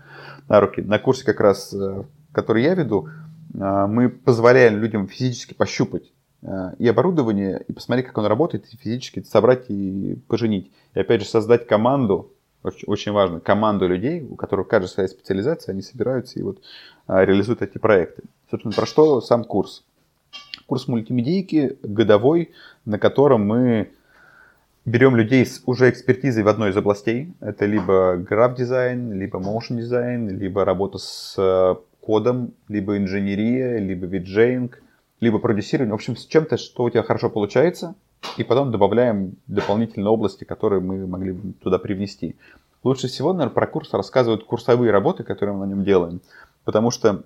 [0.48, 0.80] на руки.
[0.80, 3.08] На курсе как раз, э, который я веду,
[3.52, 9.22] мы позволяем людям физически пощупать а, и оборудование, и посмотреть, как оно работает, и физически
[9.22, 10.70] собрать и поженить.
[10.94, 12.32] И опять же, создать команду,
[12.86, 16.60] очень, важно, команду людей, у которых каждая своя специализация, они собираются и вот
[17.06, 18.22] а, реализуют эти проекты.
[18.50, 19.84] Собственно, про что сам курс?
[20.66, 22.52] Курс мультимедийки годовой,
[22.84, 23.90] на котором мы
[24.84, 27.34] берем людей с уже экспертизой в одной из областей.
[27.40, 31.36] Это либо граф-дизайн, либо motion дизайн, либо работа с
[32.00, 34.82] кодом, либо инженерия, либо виджейнг,
[35.20, 35.92] либо продюсирование.
[35.92, 37.94] В общем, с чем-то, что у тебя хорошо получается,
[38.36, 42.36] и потом добавляем дополнительные области, которые мы могли бы туда привнести.
[42.82, 46.20] Лучше всего, наверное, про курс рассказывают курсовые работы, которые мы на нем делаем.
[46.64, 47.24] Потому что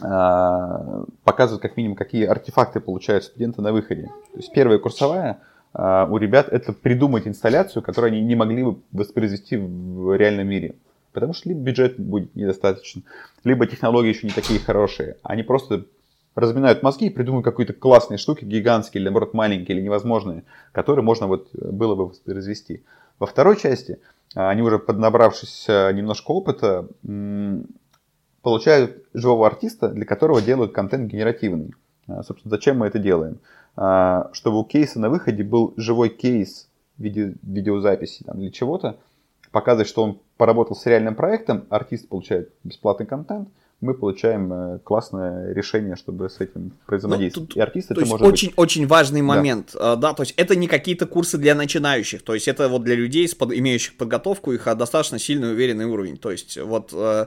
[0.00, 4.10] э, показывают как минимум, какие артефакты получают студенты на выходе.
[4.32, 5.40] То есть первая курсовая
[5.74, 10.74] э, у ребят это придумать инсталляцию, которую они не могли бы воспроизвести в реальном мире.
[11.12, 13.04] Потому что либо бюджет будет недостаточен,
[13.44, 15.16] либо технологии еще не такие хорошие.
[15.22, 15.84] Они просто
[16.34, 21.26] разминают мозги и придумывают какие-то классные штуки, гигантские или, наоборот, маленькие или невозможные, которые можно
[21.26, 22.82] вот было бы воспроизвести.
[23.18, 24.00] Во второй части
[24.34, 26.88] а, они уже поднабравшись а, немножко опыта,
[28.42, 31.74] получают живого артиста, для которого делают контент генеративный.
[32.08, 33.38] А, собственно, зачем мы это делаем?
[33.74, 38.98] Чтобы у кейса на выходе был живой кейс в виде видеозаписи там, или чего-то,
[39.52, 43.48] показывать, что он поработал с реальным проектом, артист получает бесплатный контент,
[43.82, 47.48] мы получаем э, классное решение, чтобы с этим взаимодействовать.
[47.50, 48.58] Ну, тут, и артист это может очень, быть...
[48.58, 49.96] очень важный момент, да.
[49.96, 53.26] да, то есть это не какие-то курсы для начинающих, то есть это вот для людей,
[53.26, 57.26] имеющих подготовку, их достаточно сильный уверенный уровень, то есть вот э,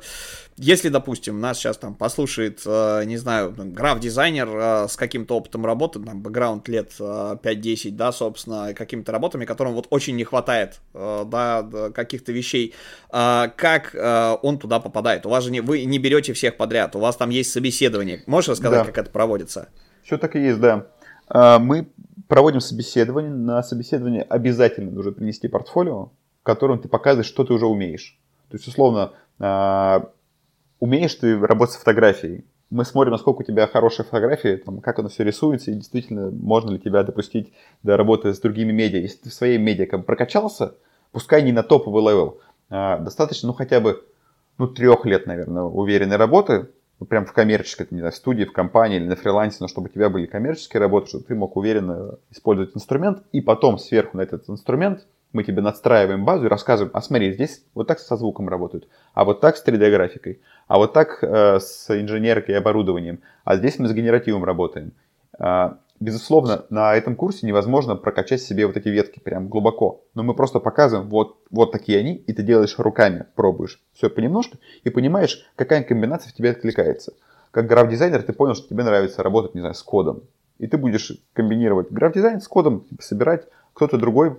[0.58, 6.00] если, допустим, нас сейчас там послушает, э, не знаю, граф-дизайнер э, с каким-то опытом работы,
[6.00, 11.92] там, бэкграунд лет э, 5-10, да, собственно, какими-то работами, которым вот очень не хватает, да,
[11.94, 12.74] каких-то вещей,
[13.10, 13.96] как
[14.44, 15.26] он туда попадает?
[15.26, 18.22] У вас же не, вы не берете всех подряд, у вас там есть собеседование.
[18.28, 18.86] Можешь рассказать, да.
[18.86, 19.70] как это проводится?
[20.04, 20.86] Все так и есть, да.
[21.60, 21.88] Мы
[22.28, 23.32] проводим собеседование.
[23.32, 28.20] На собеседование обязательно нужно принести портфолио, в котором ты показываешь, что ты уже умеешь.
[28.52, 29.14] То есть, условно,
[30.80, 32.46] умеешь ты работать с фотографией.
[32.70, 36.72] Мы смотрим, насколько у тебя хорошая фотография, там, как оно все рисуется, и действительно, можно
[36.72, 39.00] ли тебя допустить до работы с другими медиа.
[39.00, 40.76] Если ты в своей медиа как прокачался,
[41.12, 44.06] пускай не на топовый левел, а достаточно, ну, хотя бы,
[44.58, 48.98] ну, трех лет, наверное, уверенной работы, ну, прям в коммерческой, не знаю, студии, в компании
[48.98, 52.76] или на фрилансе, но чтобы у тебя были коммерческие работы, чтобы ты мог уверенно использовать
[52.76, 57.34] инструмент, и потом сверху на этот инструмент мы тебе надстраиваем базу и рассказываем, а смотри,
[57.34, 61.60] здесь вот так со звуком работают, а вот так с 3D-графикой, а вот так э,
[61.60, 64.94] с инженеркой и оборудованием, а здесь мы с генеративом работаем.
[65.38, 70.34] Э, безусловно, на этом курсе невозможно прокачать себе вот эти ветки прям глубоко, но мы
[70.34, 75.50] просто показываем, вот, вот такие они, и ты делаешь руками, пробуешь все понемножку, и понимаешь,
[75.56, 77.14] какая комбинация в тебе откликается.
[77.52, 80.24] Как граф-дизайнер ты понял, что тебе нравится работать, не знаю, с кодом.
[80.58, 84.38] И ты будешь комбинировать граф-дизайн с кодом, типа, собирать, кто-то другой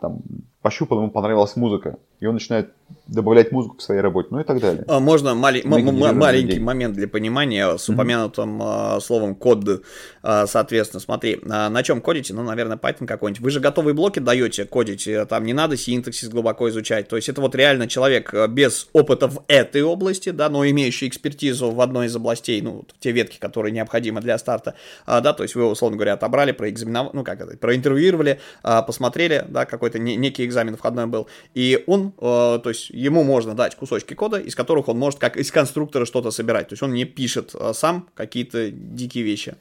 [0.00, 0.20] там,
[0.60, 2.72] пощупал, ему понравилась музыка, и он начинает
[3.06, 4.84] добавлять музыку к своей работе, ну и так далее.
[4.88, 6.62] А, можно мали- маленький день.
[6.62, 9.00] момент для понимания с упомянутым mm-hmm.
[9.00, 9.82] словом код,
[10.22, 13.42] а, соответственно, смотри, на чем кодите, ну, наверное, Python какой-нибудь.
[13.42, 17.28] Вы же готовые блоки даете кодить, э, там не надо синтаксис глубоко изучать, то есть
[17.28, 22.06] это вот реально человек без опыта в этой области, да, но имеющий экспертизу в одной
[22.06, 24.74] из областей, ну, те ветки, которые необходимы для старта,
[25.06, 29.98] да, то есть вы, условно говоря, отобрали, проэкзаменовали, ну, как это, проинтервьюировали, посмотрели, да, какой-то
[29.98, 34.88] некий экзамен входной был, и он, то есть ему можно дать кусочки кода, из которых
[34.88, 36.68] он может как из конструктора что-то собирать.
[36.68, 39.56] То есть он не пишет а, сам какие-то дикие вещи.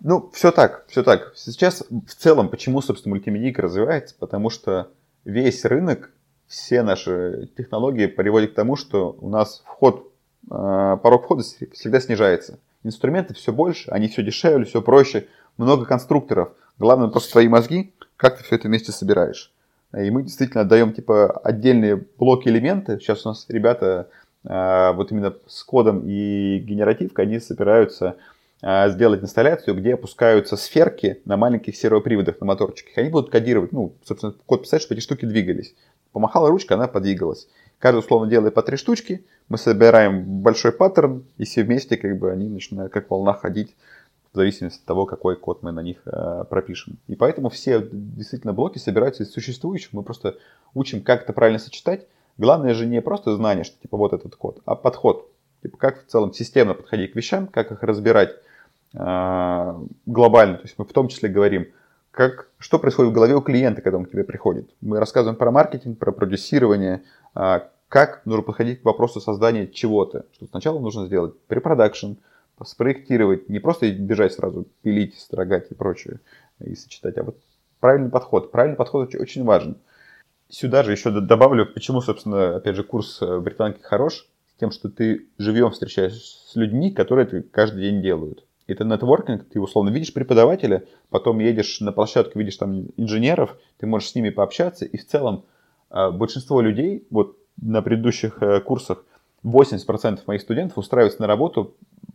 [0.00, 1.32] Ну, все так, все так.
[1.34, 4.14] Сейчас в целом, почему, собственно, мультимедийка развивается?
[4.18, 4.90] Потому что
[5.24, 6.10] весь рынок,
[6.46, 10.12] все наши технологии приводят к тому, что у нас вход,
[10.50, 12.58] а, порог входа всегда снижается.
[12.82, 16.50] Инструменты все больше, они все дешевле, все проще, много конструкторов.
[16.78, 19.53] Главное просто твои мозги, как ты все это вместе собираешь.
[19.96, 22.98] И мы действительно даем типа отдельные блоки элементы.
[22.98, 24.08] Сейчас у нас ребята
[24.46, 28.16] а, вот именно с кодом и генеративкой, они собираются
[28.62, 32.98] а, сделать инсталляцию, где опускаются сферки на маленьких сервоприводах на моторчиках.
[32.98, 35.74] Они будут кодировать, ну, собственно, код писать, чтобы эти штуки двигались.
[36.12, 37.48] Помахала ручка, она подвигалась.
[37.78, 42.30] Каждый условно делает по три штучки, мы собираем большой паттерн, и все вместе как бы
[42.30, 43.74] они начинают как волна ходить
[44.34, 46.98] в зависимости от того, какой код мы на них э, пропишем.
[47.06, 49.92] И поэтому все действительно блоки собираются из существующих.
[49.92, 50.36] Мы просто
[50.74, 52.08] учим, как это правильно сочетать.
[52.36, 55.30] Главное же не просто знание, что типа вот этот код, а подход.
[55.62, 58.34] Типа как в целом системно подходить к вещам, как их разбирать
[58.92, 60.56] э, глобально.
[60.56, 61.68] То есть мы в том числе говорим,
[62.10, 64.68] как, что происходит в голове у клиента, когда он к тебе приходит.
[64.80, 67.04] Мы рассказываем про маркетинг, про продюсирование,
[67.36, 70.26] э, как нужно подходить к вопросу создания чего-то.
[70.32, 72.14] Что сначала нужно сделать препродакшн,
[72.64, 76.20] спроектировать, не просто бежать сразу, пилить, строгать и прочее,
[76.60, 77.38] и сочетать, а вот
[77.80, 78.52] правильный подход.
[78.52, 79.76] Правильный подход очень, очень важен.
[80.48, 85.26] Сюда же еще добавлю, почему, собственно, опять же, курс э, британки хорош, тем, что ты
[85.38, 88.44] живьем встречаешься с людьми, которые это каждый день делают.
[88.66, 94.10] Это нетворкинг, ты условно видишь преподавателя, потом едешь на площадку, видишь там инженеров, ты можешь
[94.10, 95.44] с ними пообщаться, и в целом
[95.90, 99.04] э, большинство людей, вот на предыдущих э, курсах,
[99.44, 101.74] 80% моих студентов устраиваются на работу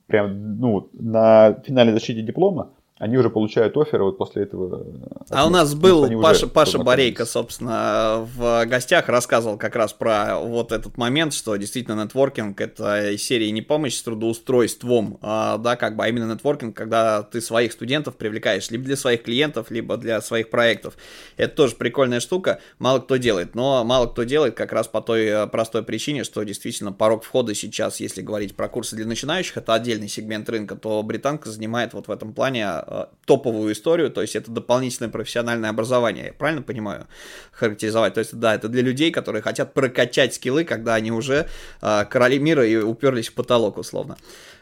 [0.10, 4.86] прям, ну, на финальной защите диплома, они уже получают оферы вот после этого.
[5.30, 10.74] А у нас был Паша, Паша Борейко, собственно, в гостях рассказывал как раз про вот
[10.74, 16.04] этот момент, что действительно нетворкинг это серия не помощь с трудоустройством, а, да, как бы,
[16.04, 20.50] а именно нетворкинг, когда ты своих студентов привлекаешь либо для своих клиентов, либо для своих
[20.50, 20.98] проектов.
[21.38, 25.26] Это тоже прикольная штука, мало кто делает, но мало кто делает как раз по той
[25.26, 29.74] э, простой причине, что действительно порог входа сейчас, если говорить про курсы для начинающих, это
[29.74, 32.89] отдельный сегмент рынка, то британка занимает вот в этом плане Э,
[33.26, 37.08] топовую историю, то есть это дополнительное профессиональное образование, я правильно понимаю,
[37.52, 38.14] характеризовать?
[38.14, 41.48] То есть да, это для людей, которые хотят прокачать скиллы, когда они уже
[41.82, 44.18] э, короли мира и уперлись в потолок условно.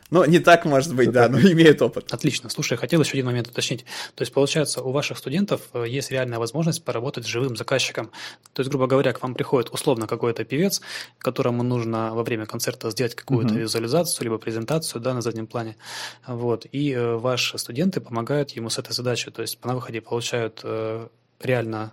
[0.09, 2.13] Ну, не так, может быть, да, но имеет опыт.
[2.13, 2.49] Отлично.
[2.49, 3.85] Слушай, я хотел еще один момент уточнить.
[4.15, 8.11] То есть, получается, у ваших студентов э, есть реальная возможность поработать с живым заказчиком.
[8.53, 10.81] То есть, грубо говоря, к вам приходит условно какой-то певец,
[11.17, 13.61] которому нужно во время концерта сделать какую-то угу.
[13.61, 15.75] визуализацию, либо презентацию да, на заднем плане.
[16.25, 16.65] Вот.
[16.71, 19.31] И э, ваши студенты помогают ему с этой задачей.
[19.31, 21.07] То есть, на выходе получают э,
[21.41, 21.91] реально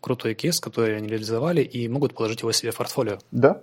[0.00, 3.18] крутой кейс, который они реализовали, и могут положить его себе в портфолио.
[3.30, 3.62] Да.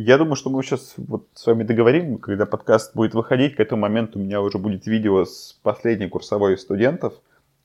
[0.00, 3.82] Я думаю, что мы сейчас вот с вами договорим, когда подкаст будет выходить, к этому
[3.82, 7.14] моменту у меня уже будет видео с последней курсовой студентов.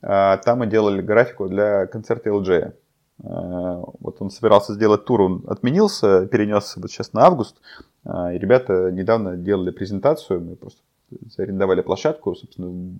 [0.01, 2.73] А, там мы делали графику для концерта LJ.
[3.23, 7.57] А, вот он собирался сделать тур, он отменился, перенесся вот сейчас на август.
[8.03, 10.81] А, и ребята недавно делали презентацию, мы просто
[11.37, 12.97] арендовали площадку, собственно,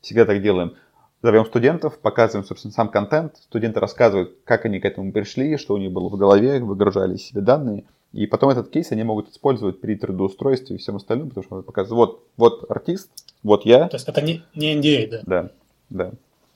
[0.00, 0.74] всегда так делаем.
[1.22, 3.36] Зовем студентов, показываем, собственно, сам контент.
[3.36, 7.40] Студенты рассказывают, как они к этому пришли, что у них было в голове, выгружали себе
[7.40, 11.56] данные– и потом этот кейс они могут использовать при трудоустройстве и всем остальном, потому что
[11.56, 13.10] он показывает, вот, вот артист,
[13.42, 13.88] вот я.
[13.88, 15.22] То есть это не, не NDA, да?
[15.26, 15.50] Да,
[15.90, 16.12] да.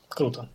[0.08, 0.48] Круто.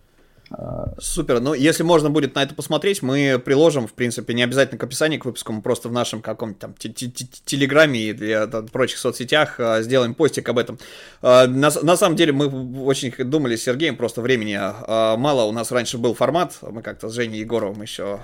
[0.99, 1.41] Супер.
[1.41, 5.19] Ну, если можно будет на это посмотреть, мы приложим, в принципе, не обязательно к описанию
[5.19, 10.47] к выпуску, мы просто в нашем каком-то там телеграме или прочих соцсетях а, сделаем постик
[10.47, 10.79] об этом.
[11.21, 12.47] А, на, на самом деле, мы
[12.83, 15.43] очень думали с Сергеем, просто времени а, мало.
[15.43, 18.19] У нас раньше был формат, мы как-то с Женей Егоровым еще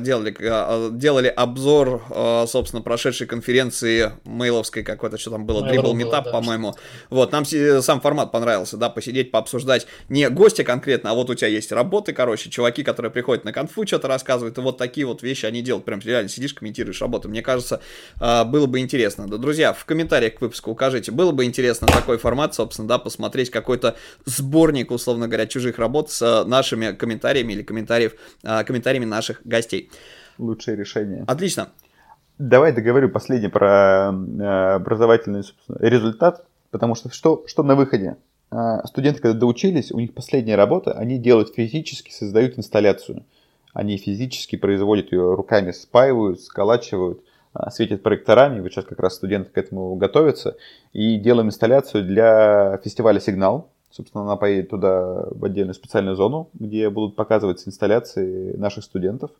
[0.00, 0.34] делали,
[0.98, 2.02] делали обзор,
[2.48, 6.74] собственно, прошедшей конференции мейловской какой-то, что там было, Dribble Meetup, да, по-моему.
[7.10, 11.48] Вот, нам сам формат понравился, да, посидеть, пообсуждать не гостя конкретно, а вот у тебя
[11.48, 15.22] есть есть работы, короче, чуваки, которые приходят на конфу, что-то рассказывают, и вот такие вот
[15.22, 15.84] вещи они делают.
[15.84, 17.28] Прям реально сидишь, комментируешь работу.
[17.28, 17.80] Мне кажется,
[18.20, 19.26] а, было бы интересно.
[19.28, 23.50] Да, друзья, в комментариях к выпуску укажите, было бы интересно такой формат, собственно, да, посмотреть
[23.50, 29.90] какой-то сборник, условно говоря, чужих работ с нашими комментариями или комментариев, а, комментариями наших гостей.
[30.38, 31.24] Лучшее решение.
[31.26, 31.68] Отлично.
[32.38, 34.10] Давай договорю последнее про
[34.76, 35.42] образовательный
[35.80, 38.16] результат, потому что что, что на выходе?
[38.50, 43.24] А, студенты, когда доучились, у них последняя работа, они делают физически, создают инсталляцию.
[43.74, 48.60] Они физически производят ее руками, спаивают, сколачивают, а, светят проекторами.
[48.60, 50.56] Вот сейчас как раз студенты к этому готовятся.
[50.92, 53.68] И делаем инсталляцию для фестиваля «Сигнал».
[53.90, 59.30] Собственно, она поедет туда в отдельную специальную зону, где будут показываться инсталляции наших студентов.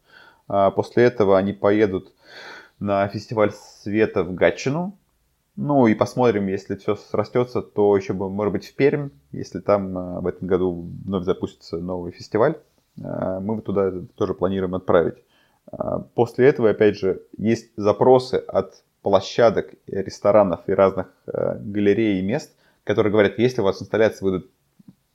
[0.49, 2.13] А, после этого они поедут
[2.81, 4.95] на фестиваль света в Гатчину,
[5.61, 9.99] ну и посмотрим, если все срастется, то еще бы, может быть, в Пермь, если там
[9.99, 12.59] э, в этом году вновь запустится новый фестиваль,
[12.97, 15.17] э, мы туда тоже планируем отправить.
[15.73, 22.55] Э, после этого, опять же, есть запросы от площадок, ресторанов и разных галерей и мест,
[22.85, 24.51] которые говорят, если у вас инсталляции выйдут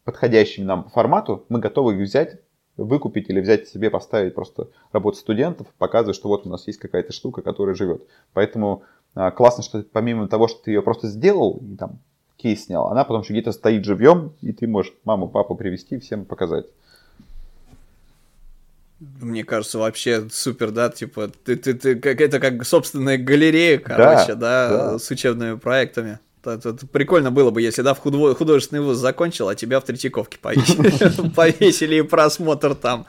[0.04, 2.42] подходящими нам по формату, мы готовы их взять,
[2.76, 7.14] выкупить или взять себе, поставить просто работу студентов, показывать, что вот у нас есть какая-то
[7.14, 8.04] штука, которая живет.
[8.34, 8.88] Поэтому а,
[9.36, 12.00] классно, что помимо того, что ты ее просто сделал, и там
[12.38, 16.26] кейс снял, она потом еще где-то стоит живьем, и ты можешь маму, папу привести, всем
[16.26, 16.66] показать.
[19.20, 24.36] Мне кажется, вообще супер, да, типа, ты, ты, ты, как, это как собственная галерея, короче,
[24.36, 25.00] да, да, да.
[25.00, 26.20] с учебными проектами.
[26.46, 31.30] Это, прикольно было бы, если, да, в художественный вуз закончил, а тебя в Третьяковке повесили,
[31.36, 33.06] повесили и просмотр там.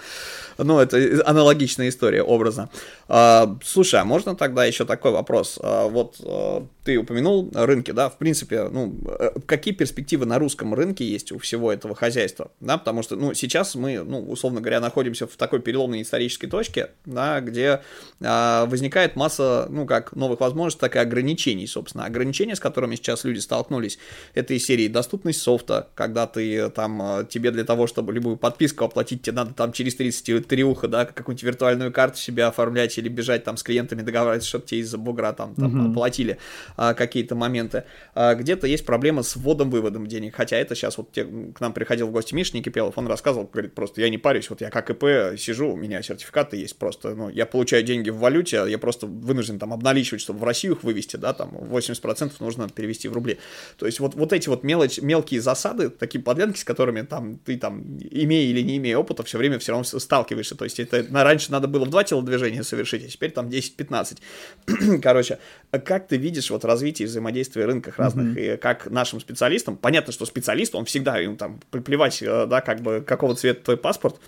[0.58, 2.70] Ну, это аналогичная история, образно.
[3.08, 5.58] А, слушай, а можно тогда еще такой вопрос?
[5.62, 10.74] А, вот а, ты упомянул рынки, да, в принципе, ну, э, какие перспективы на русском
[10.74, 14.80] рынке есть у всего этого хозяйства, да, потому что, ну, сейчас мы, ну, условно говоря,
[14.80, 17.80] находимся в такой переломной исторической точке, да, где
[18.22, 22.04] а, возникает масса, ну, как новых возможностей, так и ограничений, собственно.
[22.04, 23.98] Ограничения, с которыми сейчас люди столкнулись,
[24.34, 29.22] это из серии доступность софта, когда ты там, тебе для того, чтобы любую подписку оплатить,
[29.22, 33.56] тебе надо там через 30 веб-3 да, какую-нибудь виртуальную карту себе оформлять или бежать там
[33.56, 35.94] с клиентами договариваться, чтобы тебе из-за бугра там, там mm-hmm.
[35.94, 36.38] платили
[36.76, 37.84] а, какие-то моменты.
[38.14, 42.08] А, где-то есть проблема с вводом-выводом денег, хотя это сейчас вот те, к нам приходил
[42.08, 45.38] в гости Миша Никипелов, он рассказывал, говорит, просто я не парюсь, вот я как ИП
[45.38, 49.58] сижу, у меня сертификаты есть просто, ну, я получаю деньги в валюте, я просто вынужден
[49.58, 53.38] там обналичивать, чтобы в Россию их вывести, да, там 80% нужно перевести в рубли.
[53.78, 57.56] То есть вот, вот эти вот мелочь, мелкие засады, такие подлянки, с которыми там ты
[57.56, 60.33] там, имея или не имея опыта, все время все равно сталкиваешься.
[60.56, 65.00] То есть это на, раньше надо было в два телодвижения совершить, а теперь там 10-15.
[65.02, 65.38] Короче,
[65.70, 68.54] как ты видишь вот развитие взаимодействия рынках разных, mm-hmm.
[68.54, 72.80] и как нашим специалистам, понятно, что специалист, он всегда, им там плевать, э, да, как
[72.80, 74.20] бы, какого цвета твой паспорт,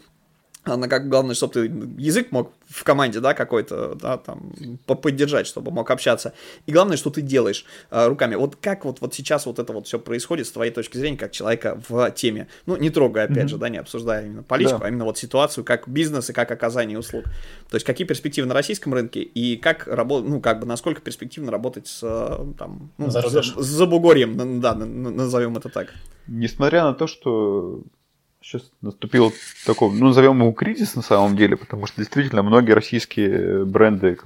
[0.75, 1.61] она как главное, чтобы ты
[1.99, 4.53] язык мог в команде, да, какой-то, да, там,
[4.87, 6.33] поддержать, чтобы мог общаться.
[6.67, 8.35] И главное, что ты делаешь э, руками.
[8.35, 11.33] Вот как вот, вот сейчас вот это вот все происходит с твоей точки зрения, как
[11.33, 12.49] человека в теме.
[12.67, 13.49] Ну, не трогая, опять mm-hmm.
[13.49, 14.87] же, да, не обсуждая именно политику, да.
[14.87, 17.25] а именно вот ситуацию, как бизнес и как оказание услуг.
[17.71, 21.53] То есть, какие перспективы на российском рынке и как работать, ну, как бы, насколько перспективно
[21.53, 22.01] работать с,
[22.59, 25.93] там, ну, за, с, с Забугорьем, да, назовем это так.
[26.27, 27.83] Несмотря на то, что
[28.47, 29.33] сейчас наступил
[29.67, 34.19] такой, ну, назовем его кризис на самом деле, потому что действительно многие российские бренды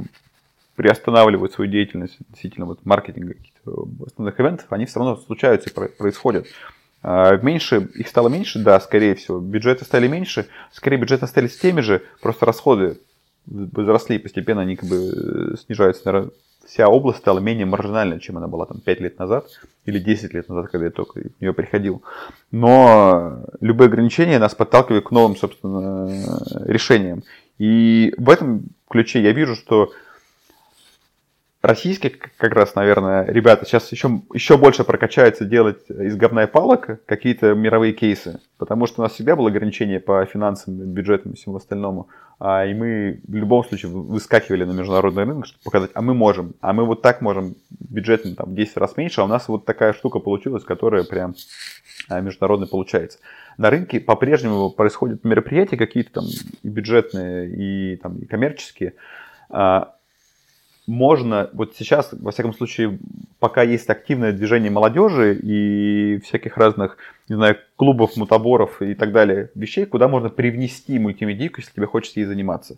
[0.76, 6.46] приостанавливают свою деятельность относительно вот маркетинга каких-то основных ивентов, они все равно случаются и происходят.
[7.02, 9.40] А, меньше, их стало меньше, да, скорее всего.
[9.40, 12.98] Бюджеты стали меньше, скорее бюджеты остались теми же, просто расходы
[13.46, 16.30] возросли, постепенно они как бы э, снижаются
[16.70, 19.46] вся область стала менее маржинальной, чем она была там 5 лет назад
[19.86, 22.02] или 10 лет назад, когда я только в нее приходил.
[22.52, 26.08] Но любые ограничения нас подталкивают к новым, собственно,
[26.64, 27.24] решениям.
[27.58, 29.90] И в этом ключе я вижу, что
[31.62, 37.04] российские как раз, наверное, ребята сейчас еще, еще больше прокачаются делать из говна и палок
[37.06, 41.56] какие-то мировые кейсы, потому что у нас всегда было ограничение по финансам, бюджетам и всему
[41.56, 42.08] остальному,
[42.38, 46.54] а, и мы в любом случае выскакивали на международный рынок, чтобы показать, а мы можем,
[46.62, 49.92] а мы вот так можем бюджетно там 10 раз меньше, а у нас вот такая
[49.92, 51.34] штука получилась, которая прям
[52.08, 53.18] а, международно получается.
[53.58, 56.24] На рынке по-прежнему происходят мероприятия какие-то там
[56.62, 58.94] и бюджетные, и, там, и коммерческие,
[59.50, 59.96] а,
[60.90, 62.98] можно, вот сейчас, во всяком случае,
[63.38, 69.50] пока есть активное движение молодежи и всяких разных, не знаю, клубов, мутаборов и так далее,
[69.54, 72.76] вещей, куда можно привнести мультимедийку, если тебе хочется ей заниматься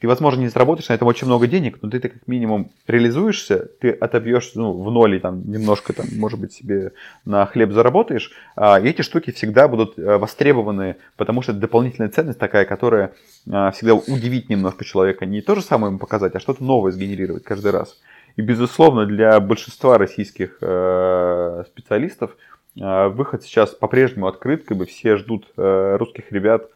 [0.00, 3.68] ты, возможно, не заработаешь на этом очень много денег, но ты, ты как минимум реализуешься,
[3.80, 6.92] ты отобьешь ну, в ноль, там, немножко, там, может быть, себе
[7.24, 12.10] на хлеб заработаешь, а, и эти штуки всегда будут э, востребованы, потому что это дополнительная
[12.10, 13.14] ценность такая, которая
[13.50, 17.44] а, всегда удивит немножко человека, не то же самое ему показать, а что-то новое сгенерировать
[17.44, 17.96] каждый раз.
[18.36, 22.36] И, безусловно, для большинства российских э, специалистов
[22.78, 26.68] э, выход сейчас по-прежнему открыт, как бы все ждут э, русских ребят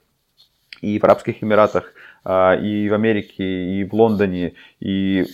[0.81, 1.93] и в Арабских Эмиратах,
[2.25, 5.25] и в Америке, и в Лондоне, и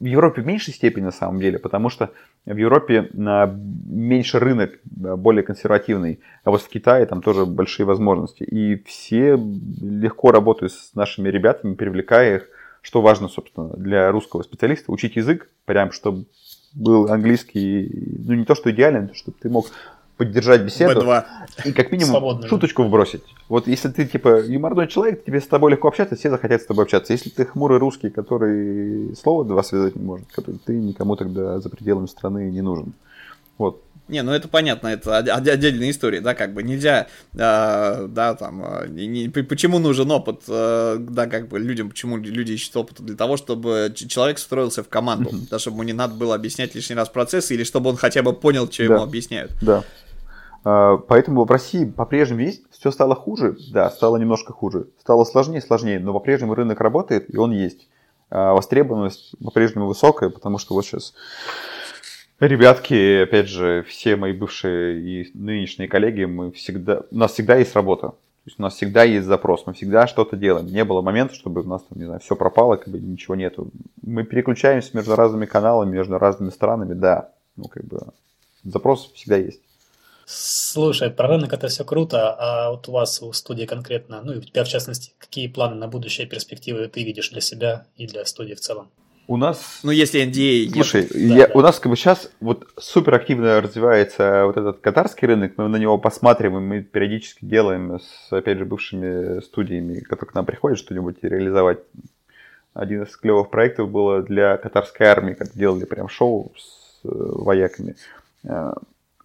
[0.00, 2.10] в Европе в меньшей степени на самом деле, потому что
[2.46, 8.42] в Европе меньше рынок, более консервативный, а вот в Китае там тоже большие возможности.
[8.44, 9.38] И все
[9.80, 12.48] легко работают с нашими ребятами, привлекая их,
[12.80, 16.24] что важно, собственно, для русского специалиста, учить язык, прям чтобы
[16.74, 19.66] был английский, ну не то что идеален, чтобы ты мог
[20.24, 21.24] поддержать беседу B2.
[21.64, 22.48] и как минимум Свободно.
[22.48, 23.22] шуточку вбросить.
[23.48, 26.84] Вот если ты типа юморной человек, тебе с тобой легко общаться, все захотят с тобой
[26.84, 27.12] общаться.
[27.12, 31.68] Если ты хмурый русский, который слово два связать не может, который ты никому тогда за
[31.68, 32.92] пределами страны не нужен.
[33.58, 33.82] Вот.
[34.08, 38.88] Не, ну это понятно, это отдельная история, да, как бы нельзя, э, да, там, э,
[38.88, 43.36] не, почему нужен опыт, э, да, как бы людям, почему люди ищут опыт для того,
[43.36, 47.54] чтобы человек строился в команду, да, чтобы ему не надо было объяснять лишний раз процессы,
[47.54, 48.94] или чтобы он хотя бы понял, что да.
[48.94, 49.52] ему объясняют.
[49.62, 49.84] Да.
[50.64, 55.60] А, поэтому в России по-прежнему есть, все стало хуже, да, стало немножко хуже, стало сложнее,
[55.60, 57.88] сложнее, но по-прежнему рынок работает, и он есть.
[58.30, 61.14] А, востребованность по-прежнему высокая, потому что вот сейчас
[62.40, 67.74] ребятки, опять же, все мои бывшие и нынешние коллеги, мы всегда, у нас всегда есть
[67.74, 68.08] работа.
[68.44, 70.66] То есть у нас всегда есть запрос, мы всегда что-то делаем.
[70.66, 73.70] Не было момента, чтобы у нас там, не знаю, все пропало, как бы ничего нету.
[74.02, 77.30] Мы переключаемся между разными каналами, между разными странами, да.
[77.54, 78.00] Ну, как бы
[78.64, 79.60] запрос всегда есть.
[80.26, 84.38] Слушай, про рынок это все круто, а вот у вас у студии конкретно, ну и
[84.38, 88.24] у тебя в частности, какие планы на будущее перспективы ты видишь для себя и для
[88.24, 88.90] студии в целом?
[89.28, 89.80] У нас...
[89.82, 90.74] Ну, если NDA нет.
[90.74, 91.54] Слушай, да, я, да.
[91.54, 95.76] у нас как бы сейчас вот супер активно развивается вот этот катарский рынок, мы на
[95.76, 101.16] него посматриваем, мы периодически делаем с, опять же, бывшими студиями, которые к нам приходят что-нибудь
[101.22, 101.78] реализовать.
[102.74, 107.96] Один из клевых проектов было для катарской армии, когда делали прям шоу с э, вояками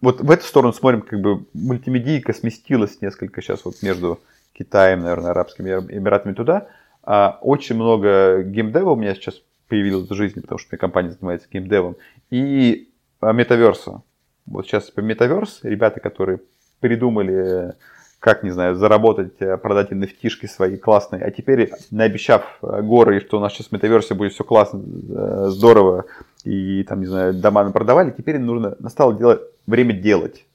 [0.00, 4.20] вот в эту сторону смотрим, как бы мультимедийка сместилась несколько сейчас вот между
[4.52, 6.68] Китаем, наверное, Арабскими Эмиратами туда.
[7.02, 11.48] А очень много геймдева у меня сейчас появилось в жизни, потому что меня компания занимается
[11.50, 11.96] геймдевом.
[12.30, 12.90] И
[13.20, 14.02] метаверса.
[14.46, 16.40] Вот сейчас по метаверс ребята, которые
[16.80, 17.74] придумали
[18.20, 23.38] как, не знаю, заработать, э, продать nft свои классные, а теперь, наобещав э, горы, что
[23.38, 26.06] у нас сейчас в метаверсе будет все классно, э, здорово,
[26.48, 30.46] и там, не знаю, дома продавали, теперь нужно, настало делать, время делать.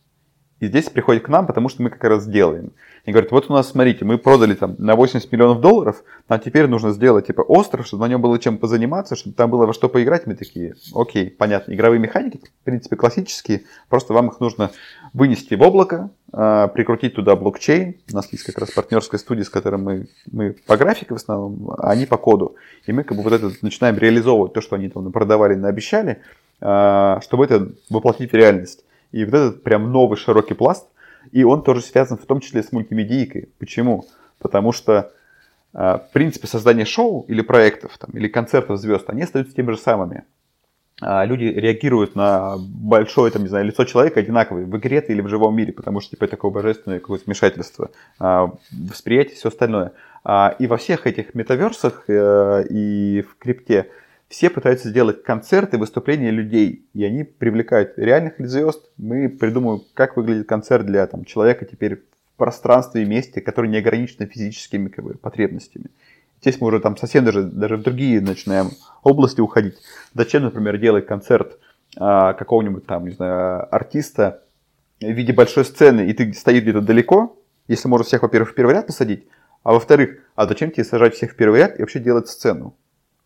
[0.63, 2.71] И здесь приходит к нам, потому что мы как раз делаем.
[3.03, 6.67] И говорят, вот у нас, смотрите, мы продали там на 80 миллионов долларов, а теперь
[6.67, 9.89] нужно сделать типа остров, чтобы на нем было чем позаниматься, чтобы там было во что
[9.89, 10.25] поиграть.
[10.25, 14.71] Мы такие, окей, понятно, игровые механики, в принципе, классические, просто вам их нужно
[15.11, 17.97] вынести в облако, а, прикрутить туда блокчейн.
[18.09, 21.71] У нас есть как раз партнерская студия, с которой мы, мы по графике в основном,
[21.71, 22.55] а они по коду.
[22.85, 26.21] И мы как бы вот это начинаем реализовывать, то, что они там продавали, наобещали,
[26.61, 28.85] а, чтобы это воплотить в реальность.
[29.13, 30.89] И вот этот прям новый широкий пласт,
[31.31, 33.49] и он тоже связан в том числе с мультимедийкой.
[33.59, 34.05] Почему?
[34.39, 35.13] Потому что
[35.73, 39.77] а, в принципе создание шоу или проектов, там, или концертов звезд, они остаются теми же
[39.77, 40.23] самыми.
[41.01, 45.27] А, люди реагируют на большое, там, не знаю, лицо человека одинаковое в игре или в
[45.27, 49.93] живом мире, потому что типа, это такое божественное какое-то вмешательство, а, восприятие, все остальное.
[50.59, 53.89] И во всех этих метаверсах э, и в крипте
[54.33, 58.89] все пытаются сделать концерты, выступления людей, и они привлекают реальных звезд.
[58.97, 63.77] Мы придумываем, как выглядит концерт для там, человека теперь в пространстве и месте, который не
[63.77, 65.91] ограничен физическими как бы, потребностями.
[66.41, 68.71] Здесь мы уже там совсем даже, даже в другие начинаем
[69.03, 69.75] области уходить.
[70.15, 71.59] Зачем, например, делать концерт
[71.95, 74.41] а, какого-нибудь там, не знаю, артиста
[74.99, 78.73] в виде большой сцены, и ты стоишь где-то далеко, если можно всех, во-первых, в первый
[78.73, 79.27] ряд посадить,
[79.61, 82.75] а во-вторых, а зачем тебе сажать всех в первый ряд и вообще делать сцену?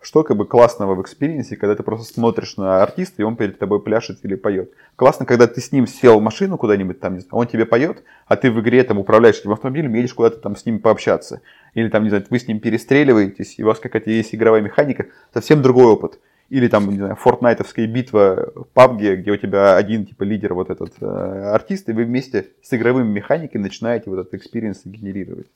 [0.01, 3.35] Что как бы классного в experience е, когда ты просто смотришь на артиста, и он
[3.35, 4.71] перед тобой пляшет или поет.
[4.95, 8.03] Классно, когда ты с ним сел в машину куда-нибудь там, не знаю, он тебе поет,
[8.27, 11.41] а ты в игре там управляешь этим автомобилем, едешь куда-то там с ним пообщаться.
[11.73, 15.07] Или там, не знаю, вы с ним перестреливаетесь, и у вас какая-то есть игровая механика,
[15.33, 16.19] совсем другой опыт.
[16.49, 20.69] Или там, не знаю, фортнайтовская битва в PUBG, где у тебя один типа лидер вот
[20.69, 25.47] этот э, артист, и вы вместе с игровыми механиками начинаете вот этот experience генерировать.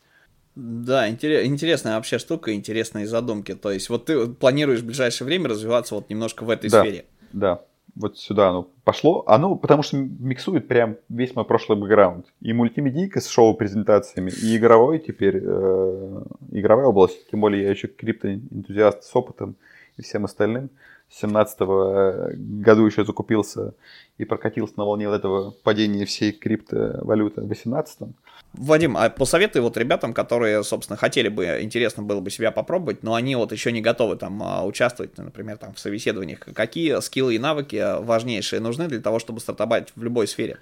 [0.56, 3.56] Да, интересная вообще штука, интересные задумки.
[3.56, 7.06] То есть вот ты планируешь в ближайшее время развиваться вот немножко в этой да, сфере.
[7.32, 7.62] Да,
[7.96, 9.24] вот сюда оно пошло.
[9.28, 12.26] Оно потому что миксует прям весь мой прошлый бэкграунд.
[12.42, 17.30] И мультимедийка с шоу-презентациями, и игровой теперь, э, игровая область.
[17.30, 19.56] Тем более я еще криптоэнтузиаст с опытом
[19.98, 20.70] и всем остальным.
[21.10, 23.74] 17 -го году еще закупился
[24.18, 28.14] и прокатился на волне этого падения всей криптовалюты в 18 -м.
[28.54, 33.16] Вадим, а посоветуй вот ребятам, которые, собственно, хотели бы, интересно было бы себя попробовать, но
[33.16, 37.40] они вот еще не готовы там а, участвовать, например, там в собеседованиях, какие скиллы и
[37.40, 40.58] навыки важнейшие нужны для того, чтобы стартовать в любой сфере?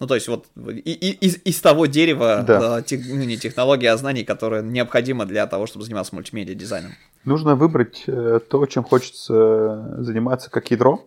[0.00, 2.82] Ну, то есть вот и, и, из, из того дерева, да.
[2.82, 6.92] тех, ну, не технологии, а знаний, которые необходимо для того, чтобы заниматься мультимедиа дизайном.
[7.24, 11.04] Нужно выбрать э, то, чем хочется заниматься как ядро.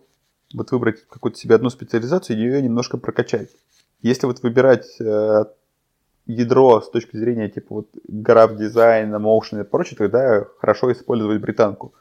[0.52, 3.48] Вот выбрать какую-то себе одну специализацию и ее немножко прокачать.
[4.02, 5.44] Если вот выбирать э,
[6.26, 11.92] ядро с точки зрения типа вот граф дизайна, motion и прочее, тогда хорошо использовать британку.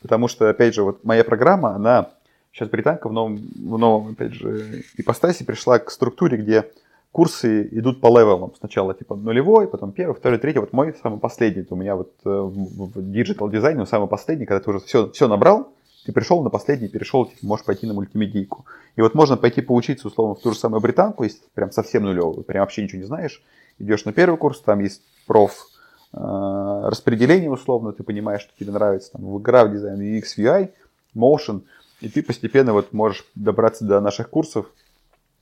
[0.00, 2.10] Потому что, опять же, вот моя программа, она
[2.52, 6.70] сейчас британка в новом, в новом опять же, ипостаси пришла к структуре, где
[7.12, 8.52] курсы идут по левелам.
[8.58, 10.58] Сначала типа нулевой, потом первый, второй, третий.
[10.58, 11.64] Вот мой самый последний.
[11.70, 15.72] У меня вот э, в digital дизайне самый последний, когда ты уже все, все набрал,
[16.04, 18.64] ты пришел на последний, перешел, типа, можешь пойти на мультимедийку.
[18.96, 22.42] И вот можно пойти поучиться, условно, в ту же самую британку, если прям совсем нулевую,
[22.42, 23.42] прям вообще ничего не знаешь.
[23.78, 25.68] Идешь на первый курс, там есть проф
[26.12, 30.70] э, распределение, условно, ты понимаешь, что тебе нравится, там, в игра, в дизайн, UX, UI,
[31.14, 31.62] motion,
[32.00, 34.66] и ты постепенно вот можешь добраться до наших курсов,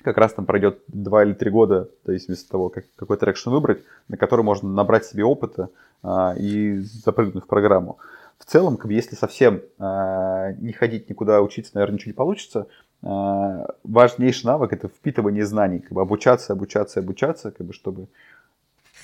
[0.03, 3.51] как раз там пройдет 2 или 3 года, то есть вместо того, как, какой трекшн
[3.51, 5.71] выбрать, на который можно набрать себе опыта
[6.03, 7.99] а, и запрыгнуть в программу.
[8.41, 12.67] В целом, как бы, если совсем а, не ходить никуда учиться, наверное, ничего не получится.
[13.03, 18.09] А, важнейший навык это впитывание знаний, как бы обучаться, обучаться, обучаться, как бы, чтобы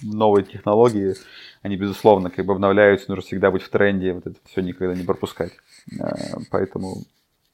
[0.03, 1.15] новые технологии,
[1.63, 5.05] они, безусловно, как бы обновляются, нужно всегда быть в тренде, вот это все никогда не
[5.05, 5.53] пропускать.
[6.01, 6.17] А,
[6.51, 7.05] поэтому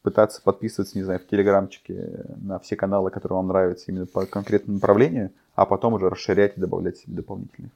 [0.02, 4.76] пытаться подписываться, не знаю, в телеграмчике на все каналы, которые вам нравятся именно по конкретному
[4.76, 7.72] направлению, а потом уже расширять и добавлять себе дополнительных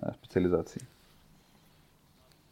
[0.00, 0.80] э, специализаций.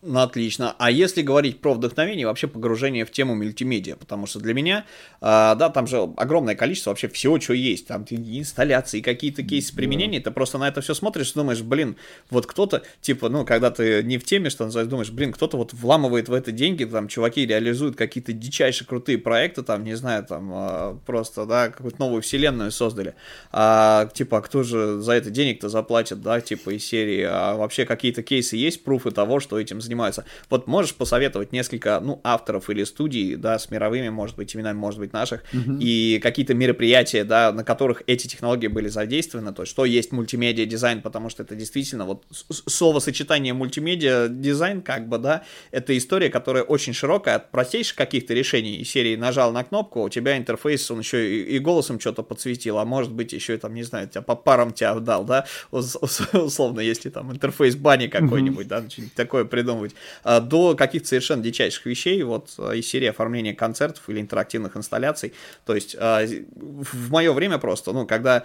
[0.05, 0.75] Ну, отлично.
[0.81, 4.85] А если говорить про вдохновение, вообще погружение в тему мультимедиа, потому что для меня,
[5.21, 10.19] э, да, там же огромное количество вообще всего, что есть, там инсталляции, какие-то кейсы применения,
[10.19, 11.95] ты просто на это все смотришь и думаешь, блин,
[12.31, 15.73] вот кто-то, типа, ну, когда ты не в теме, что называется, думаешь, блин, кто-то вот
[15.73, 20.51] вламывает в это деньги, там, чуваки реализуют какие-то дичайшие крутые проекты, там, не знаю, там,
[20.53, 23.15] э, просто, да, какую-то новую вселенную создали,
[23.53, 27.85] а, типа, а кто же за это денег-то заплатит, да, типа, из серии, а вообще
[27.85, 30.25] какие-то кейсы есть, пруфы того, что этим занимаются занимаются.
[30.51, 34.99] Вот можешь посоветовать несколько, ну, авторов или студий, да, с мировыми, может быть, именами, может
[35.01, 35.79] быть, наших, uh-huh.
[35.81, 40.67] и какие-то мероприятия, да, на которых эти технологии были задействованы, то есть что есть мультимедиа
[40.67, 42.25] дизайн, потому что это действительно вот
[42.67, 48.77] словосочетание мультимедиа дизайн, как бы, да, это история, которая очень широкая, от простейших каких-то решений
[48.77, 52.79] из серии нажал на кнопку, у тебя интерфейс, он еще и, и голосом что-то подсветил,
[52.79, 57.11] а может быть еще, там, не знаю, тебя по парам тебя дал, да, условно, если
[57.11, 62.23] там интерфейс бани какой-нибудь, да, что-нибудь такое придумать придумывать, а, до каких-то совершенно дичайших вещей,
[62.23, 65.33] вот а, из серии оформления концертов или интерактивных инсталляций.
[65.67, 66.25] То есть а,
[66.57, 68.45] в мое время просто, ну, когда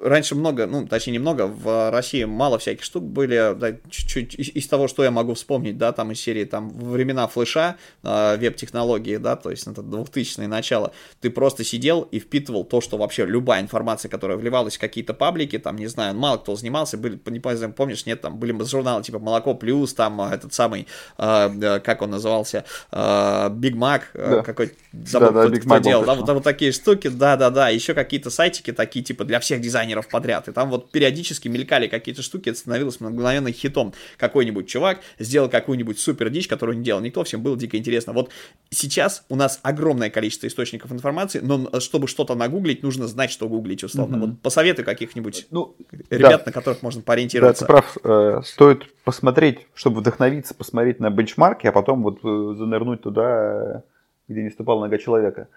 [0.00, 4.66] раньше много, ну, точнее, немного, в России мало всяких штук были, да, чуть-чуть из, из
[4.68, 9.36] того, что я могу вспомнить, да, там из серии, там, времена флеша, э, веб-технологии, да,
[9.36, 14.08] то есть это 2000-е начало, ты просто сидел и впитывал то, что вообще любая информация,
[14.08, 18.06] которая вливалась в какие-то паблики, там, не знаю, мало кто занимался, были, не помню, помнишь,
[18.06, 20.86] нет, там были журналы типа «Молоко плюс», там, этот самый,
[21.18, 24.42] э, как он назывался, Биг э, Мак, да.
[24.42, 28.30] какой забыл, да, да, кто, кто делал, да, вот, вот такие штуки, да-да-да, еще какие-то
[28.30, 30.48] сайтики такие, типа, для всех дизайнеров, дизайнеров подряд.
[30.48, 33.92] И там вот периодически мелькали какие-то штуки, это становилось мгновенно хитом.
[34.16, 38.12] Какой-нибудь чувак сделал какую-нибудь супер дичь, которую не делал никто, всем было дико интересно.
[38.12, 38.30] Вот
[38.70, 43.84] сейчас у нас огромное количество источников информации, но чтобы что-то нагуглить, нужно знать, что гуглить,
[43.84, 44.16] условно.
[44.16, 44.20] Mm-hmm.
[44.20, 45.76] Вот посоветуй каких-нибудь ну,
[46.10, 46.42] ребят, да.
[46.46, 47.66] на которых можно поориентироваться.
[47.66, 47.98] Да, ты прав.
[48.04, 53.84] Э, стоит посмотреть, чтобы вдохновиться, посмотреть на бенчмарки, а потом вот э, занырнуть туда,
[54.26, 55.48] где не ступала нога человека.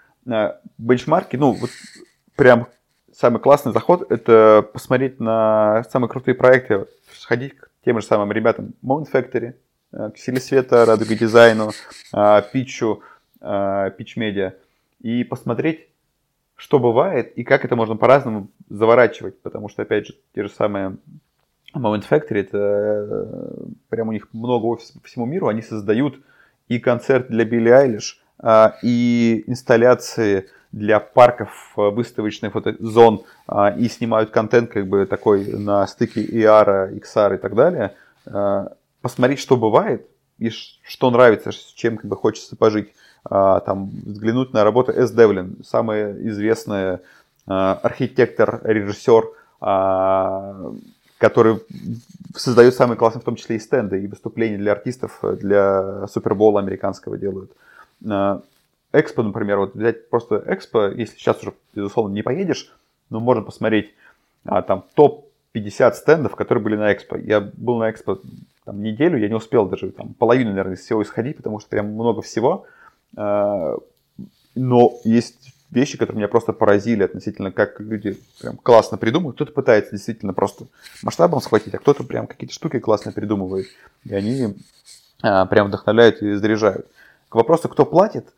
[0.77, 1.71] Бенчмарки, ну, вот
[2.35, 2.67] прям
[3.21, 8.73] самый классный заход– это посмотреть на самые крутые проекты, сходить к тем же самым ребятам
[8.83, 9.53] Moment Factory,
[9.93, 11.69] э, к Силе Света, Радуга Дизайну,
[12.13, 13.03] э, Питчу,
[13.39, 14.53] э, Pitch Media,
[15.01, 15.87] и посмотреть,
[16.55, 20.97] что бывает и как это можно по-разному заворачивать, потому что, опять же, те же самые
[21.75, 23.53] Moment Factory, это
[23.89, 26.19] прям у них много офисов по всему миру, они создают
[26.69, 28.19] и концерт для Билли Айлиш,
[28.81, 35.45] и инсталляции для парков э, выставочных вот зон а, и снимают контент как бы такой
[35.45, 37.93] на стыке ER, XR и так далее,
[38.25, 40.07] а, посмотреть, что бывает
[40.39, 42.93] и что нравится, чем как бы хочется пожить.
[43.25, 45.11] А, там взглянуть на работу С.
[45.11, 46.99] Девлин, самый известный
[47.47, 49.23] архитектор, режиссер,
[51.17, 51.59] который
[52.35, 57.17] создает самые классные, в том числе и стенды, и выступления для артистов, для Супербола американского
[57.17, 57.51] делают.
[58.93, 62.73] Экспо, например, вот взять просто Экспо, если сейчас уже, безусловно, не поедешь,
[63.09, 63.93] но можно посмотреть
[64.45, 67.17] а, там топ-50 стендов, которые были на Экспо.
[67.17, 68.19] Я был на Экспо
[68.65, 71.93] там, неделю, я не успел даже там половину, наверное, из всего исходить, потому что прям
[71.93, 72.65] много всего.
[73.15, 73.77] А,
[74.55, 79.35] но есть вещи, которые меня просто поразили относительно, как люди прям классно придумывают.
[79.37, 80.65] Кто-то пытается действительно просто
[81.01, 83.67] масштабом схватить, а кто-то прям какие-то штуки классно придумывает.
[84.03, 84.57] И они
[85.21, 86.87] а, прям вдохновляют и заряжают.
[87.29, 88.25] К вопросу, кто платит–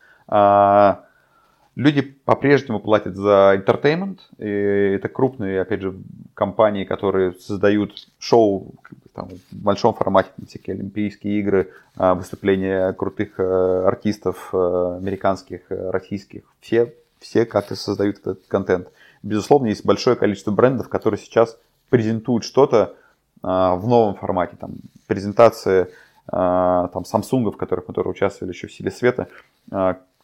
[1.75, 4.19] люди по-прежнему платят за entertainment.
[4.37, 4.47] И
[4.95, 5.95] это крупные, опять же,
[6.33, 8.75] компании, которые создают шоу
[9.13, 15.61] там, в большом формате, там, всякие Олимпийские игры, а, выступления крутых э, артистов э, американских,
[15.69, 16.43] э, российских.
[16.59, 18.87] Все, все как-то создают этот контент.
[19.21, 21.57] Безусловно, есть большое количество брендов, которые сейчас
[21.89, 22.95] презентуют что-то
[23.43, 24.57] а, в новом формате.
[24.59, 24.71] Там,
[25.07, 25.89] презентация
[26.25, 29.27] там, Samsung, в которых мы тоже участвовали еще в силе света,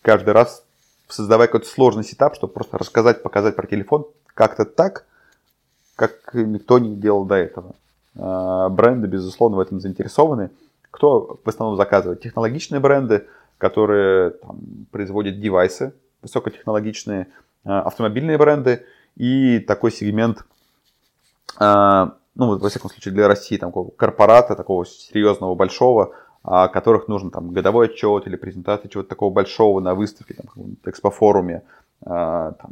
[0.01, 0.63] каждый раз
[1.07, 5.05] создавая какой-то сложный сетап, чтобы просто рассказать, показать про телефон как-то так,
[5.95, 7.75] как никто не делал до этого.
[8.17, 10.51] А, бренды, безусловно, в этом заинтересованы.
[10.91, 12.21] Кто в основном заказывает?
[12.21, 13.27] Технологичные бренды,
[13.57, 14.59] которые там,
[14.91, 17.27] производят девайсы высокотехнологичные,
[17.65, 18.85] а, автомобильные бренды
[19.15, 20.45] и такой сегмент,
[21.57, 27.51] а, ну, во всяком случае, для России, там, корпората, такого серьезного, большого, которых нужно там
[27.51, 31.63] годовой отчет или презентация чего-то такого большого на выставке, там, экспофоруме,
[32.01, 32.71] а, там,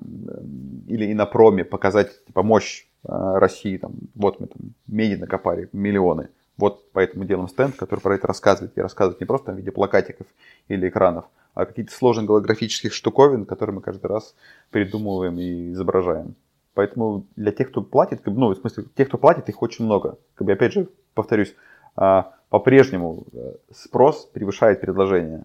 [0.87, 5.69] или и на проме показать типа, мощь а, России, там, вот мы там меди накопали,
[5.73, 6.29] миллионы.
[6.57, 8.77] Вот поэтому делаем стенд, который про это рассказывает.
[8.77, 10.27] И рассказывает не просто в виде плакатиков
[10.69, 14.33] или экранов, а какие-то сложных голографических штуковин, которые мы каждый раз
[14.71, 16.35] придумываем и изображаем.
[16.73, 20.17] Поэтому для тех, кто платит, ну, в смысле, тех, кто платит, их очень много.
[20.35, 21.55] Как бы, опять же, повторюсь,
[21.95, 25.43] а, по-прежнему э, спрос превышает предложение.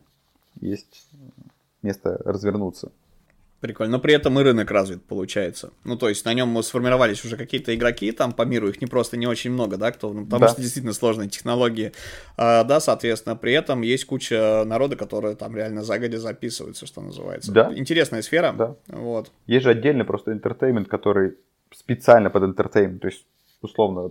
[0.60, 1.08] Есть
[1.82, 2.92] место развернуться.
[3.62, 3.92] Прикольно.
[3.92, 5.70] Но при этом и рынок развит, получается.
[5.84, 9.16] Ну, то есть на нем сформировались уже какие-то игроки там по миру, их не просто
[9.16, 10.48] не очень много, да, кто, ну, потому да.
[10.48, 11.92] что действительно сложные технологии.
[12.36, 17.52] А, да, соответственно, при этом есть куча народа, которые там реально загодя записываются, что называется.
[17.52, 17.72] Да.
[17.72, 18.52] Интересная сфера.
[18.52, 18.74] Да.
[18.88, 19.30] Вот.
[19.46, 21.36] Есть же отдельный просто entertainment, который
[21.72, 23.24] специально под entertainment, то есть,
[23.60, 24.10] условно,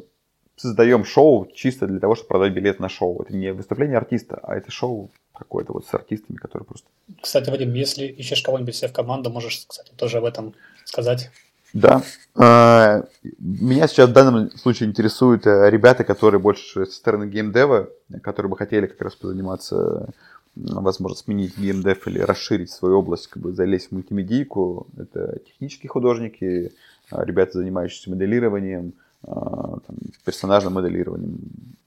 [0.55, 3.21] создаем шоу чисто для того, чтобы продать билет на шоу.
[3.21, 6.87] Это не выступление артиста, а это шоу какое-то вот с артистами, которые просто...
[7.21, 10.53] Кстати, Вадим, если ищешь кого-нибудь себе в команду, можешь, кстати, тоже об этом
[10.85, 11.31] сказать.
[11.73, 12.03] Да.
[12.35, 13.05] А,
[13.39, 17.89] меня сейчас в данном случае интересуют э, ребята, которые больше со стороны геймдева,
[18.21, 20.09] которые бы хотели как раз позаниматься,
[20.55, 24.87] возможно, сменить геймдев или расширить свою область, как бы залезть в мультимедийку.
[24.97, 26.73] Это технические художники,
[27.09, 28.93] а, ребята, занимающиеся моделированием,
[29.25, 31.39] там, персонажным моделированием,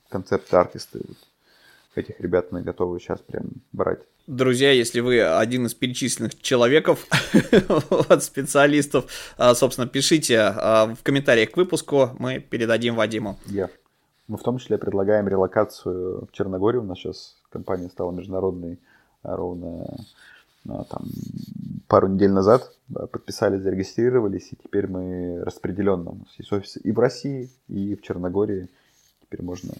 [0.09, 1.01] концепт-артисты.
[1.07, 1.16] Вот
[1.95, 4.01] этих ребят мы готовы сейчас прям брать.
[4.26, 7.07] Друзья, если вы один из перечисленных человеков,
[8.09, 13.39] от специалистов, а, собственно, пишите а, в комментариях к выпуску, мы передадим Вадиму.
[13.47, 13.70] Yeah.
[14.26, 16.82] Мы в том числе предлагаем релокацию в Черногорию.
[16.82, 18.78] У нас сейчас компания стала международной
[19.22, 19.87] ровно
[20.65, 21.07] там,
[21.89, 22.71] пару недель назад.
[22.89, 26.19] Подписали, зарегистрировались, и теперь мы распределенно.
[26.39, 28.69] Есть офисы и в России, и в Черногории.
[29.23, 29.73] Теперь можно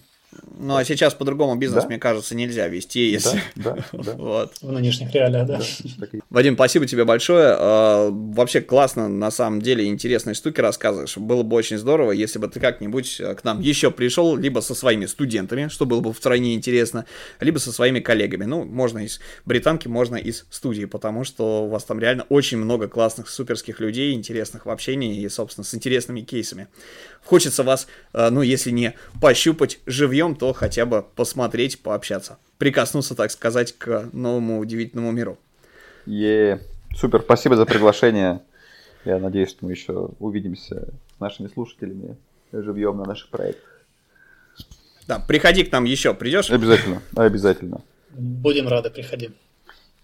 [0.57, 1.89] ну, а сейчас по-другому бизнес, да?
[1.89, 3.41] мне кажется, нельзя вести, если...
[3.55, 4.13] Да, да, да.
[4.13, 4.53] вот.
[4.61, 5.59] В нынешних реалиях, да.
[5.97, 7.55] да Вадим, спасибо тебе большое.
[7.57, 11.17] А, вообще классно, на самом деле, интересные штуки рассказываешь.
[11.17, 14.75] Было бы очень здорово, если бы ты как-нибудь э, к нам еще пришел, либо со
[14.75, 17.05] своими студентами, что было бы втройне интересно,
[17.39, 18.45] либо со своими коллегами.
[18.45, 22.87] Ну, можно из британки, можно из студии, потому что у вас там реально очень много
[22.87, 26.67] классных, суперских людей, интересных в общении и, собственно, с интересными кейсами.
[27.23, 32.39] Хочется вас, э, ну, если не пощупать живьем, то хотя бы посмотреть, пообщаться.
[32.57, 35.37] Прикоснуться, так сказать, к новому удивительному миру.
[36.07, 36.59] Е,
[36.95, 38.41] супер, спасибо за приглашение.
[39.03, 42.17] Я надеюсь, что мы еще увидимся с нашими слушателями
[42.51, 43.81] живьем на наших проектах.
[45.07, 46.49] Да, приходи к нам еще, придешь?
[46.49, 47.81] Обязательно, обязательно.
[48.11, 49.31] Будем рады, приходи.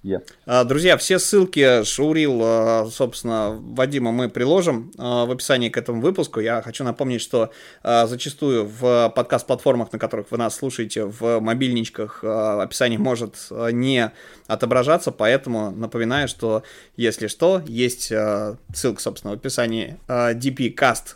[0.03, 0.23] Yeah.
[0.47, 6.01] А, друзья, все ссылки Шаурил, а, собственно, Вадима мы приложим а, в описании к этому
[6.01, 6.39] выпуску.
[6.39, 7.51] Я хочу напомнить, что
[7.83, 13.35] зачастую в подкаст-платформах, на которых вы нас слушаете, в мобильничках описание может
[13.71, 14.11] не
[14.47, 16.63] отображаться, поэтому напоминаю, что
[16.95, 18.11] если что, есть
[18.73, 21.15] ссылка, собственно, в описании dpcast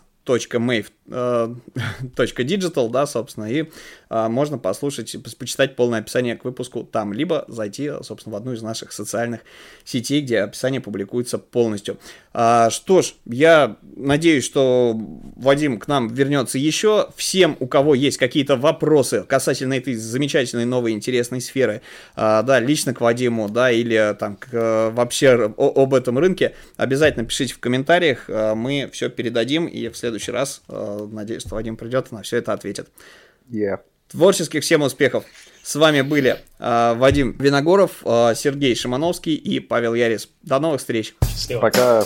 [1.08, 3.66] .mave .digital, да, собственно, и
[4.10, 8.62] а, можно послушать, почитать полное описание к выпуску там, либо зайти, собственно, в одну из
[8.62, 9.42] наших социальных
[9.84, 11.98] сетей, где описание публикуется полностью.
[12.34, 15.00] А, что ж, я надеюсь, что
[15.36, 17.10] Вадим к нам вернется еще.
[17.16, 21.82] Всем, у кого есть какие-то вопросы касательно этой замечательной новой интересной сферы,
[22.16, 27.26] а, да, лично к Вадиму, да, или там к, вообще о, об этом рынке, обязательно
[27.26, 31.78] пишите в комментариях, а, мы все передадим, и в следующий раз а, Надеюсь, что Вадим
[31.78, 32.90] придет и на все это ответит.
[33.50, 33.80] Yeah.
[34.10, 35.26] Творческих всем успехов.
[35.64, 40.30] С вами были э, Вадим Виногоров, э, Сергей Шимановский и Павел Ярис.
[40.44, 41.16] До новых встреч.
[41.28, 41.62] Счастливо.
[41.62, 42.06] Пока.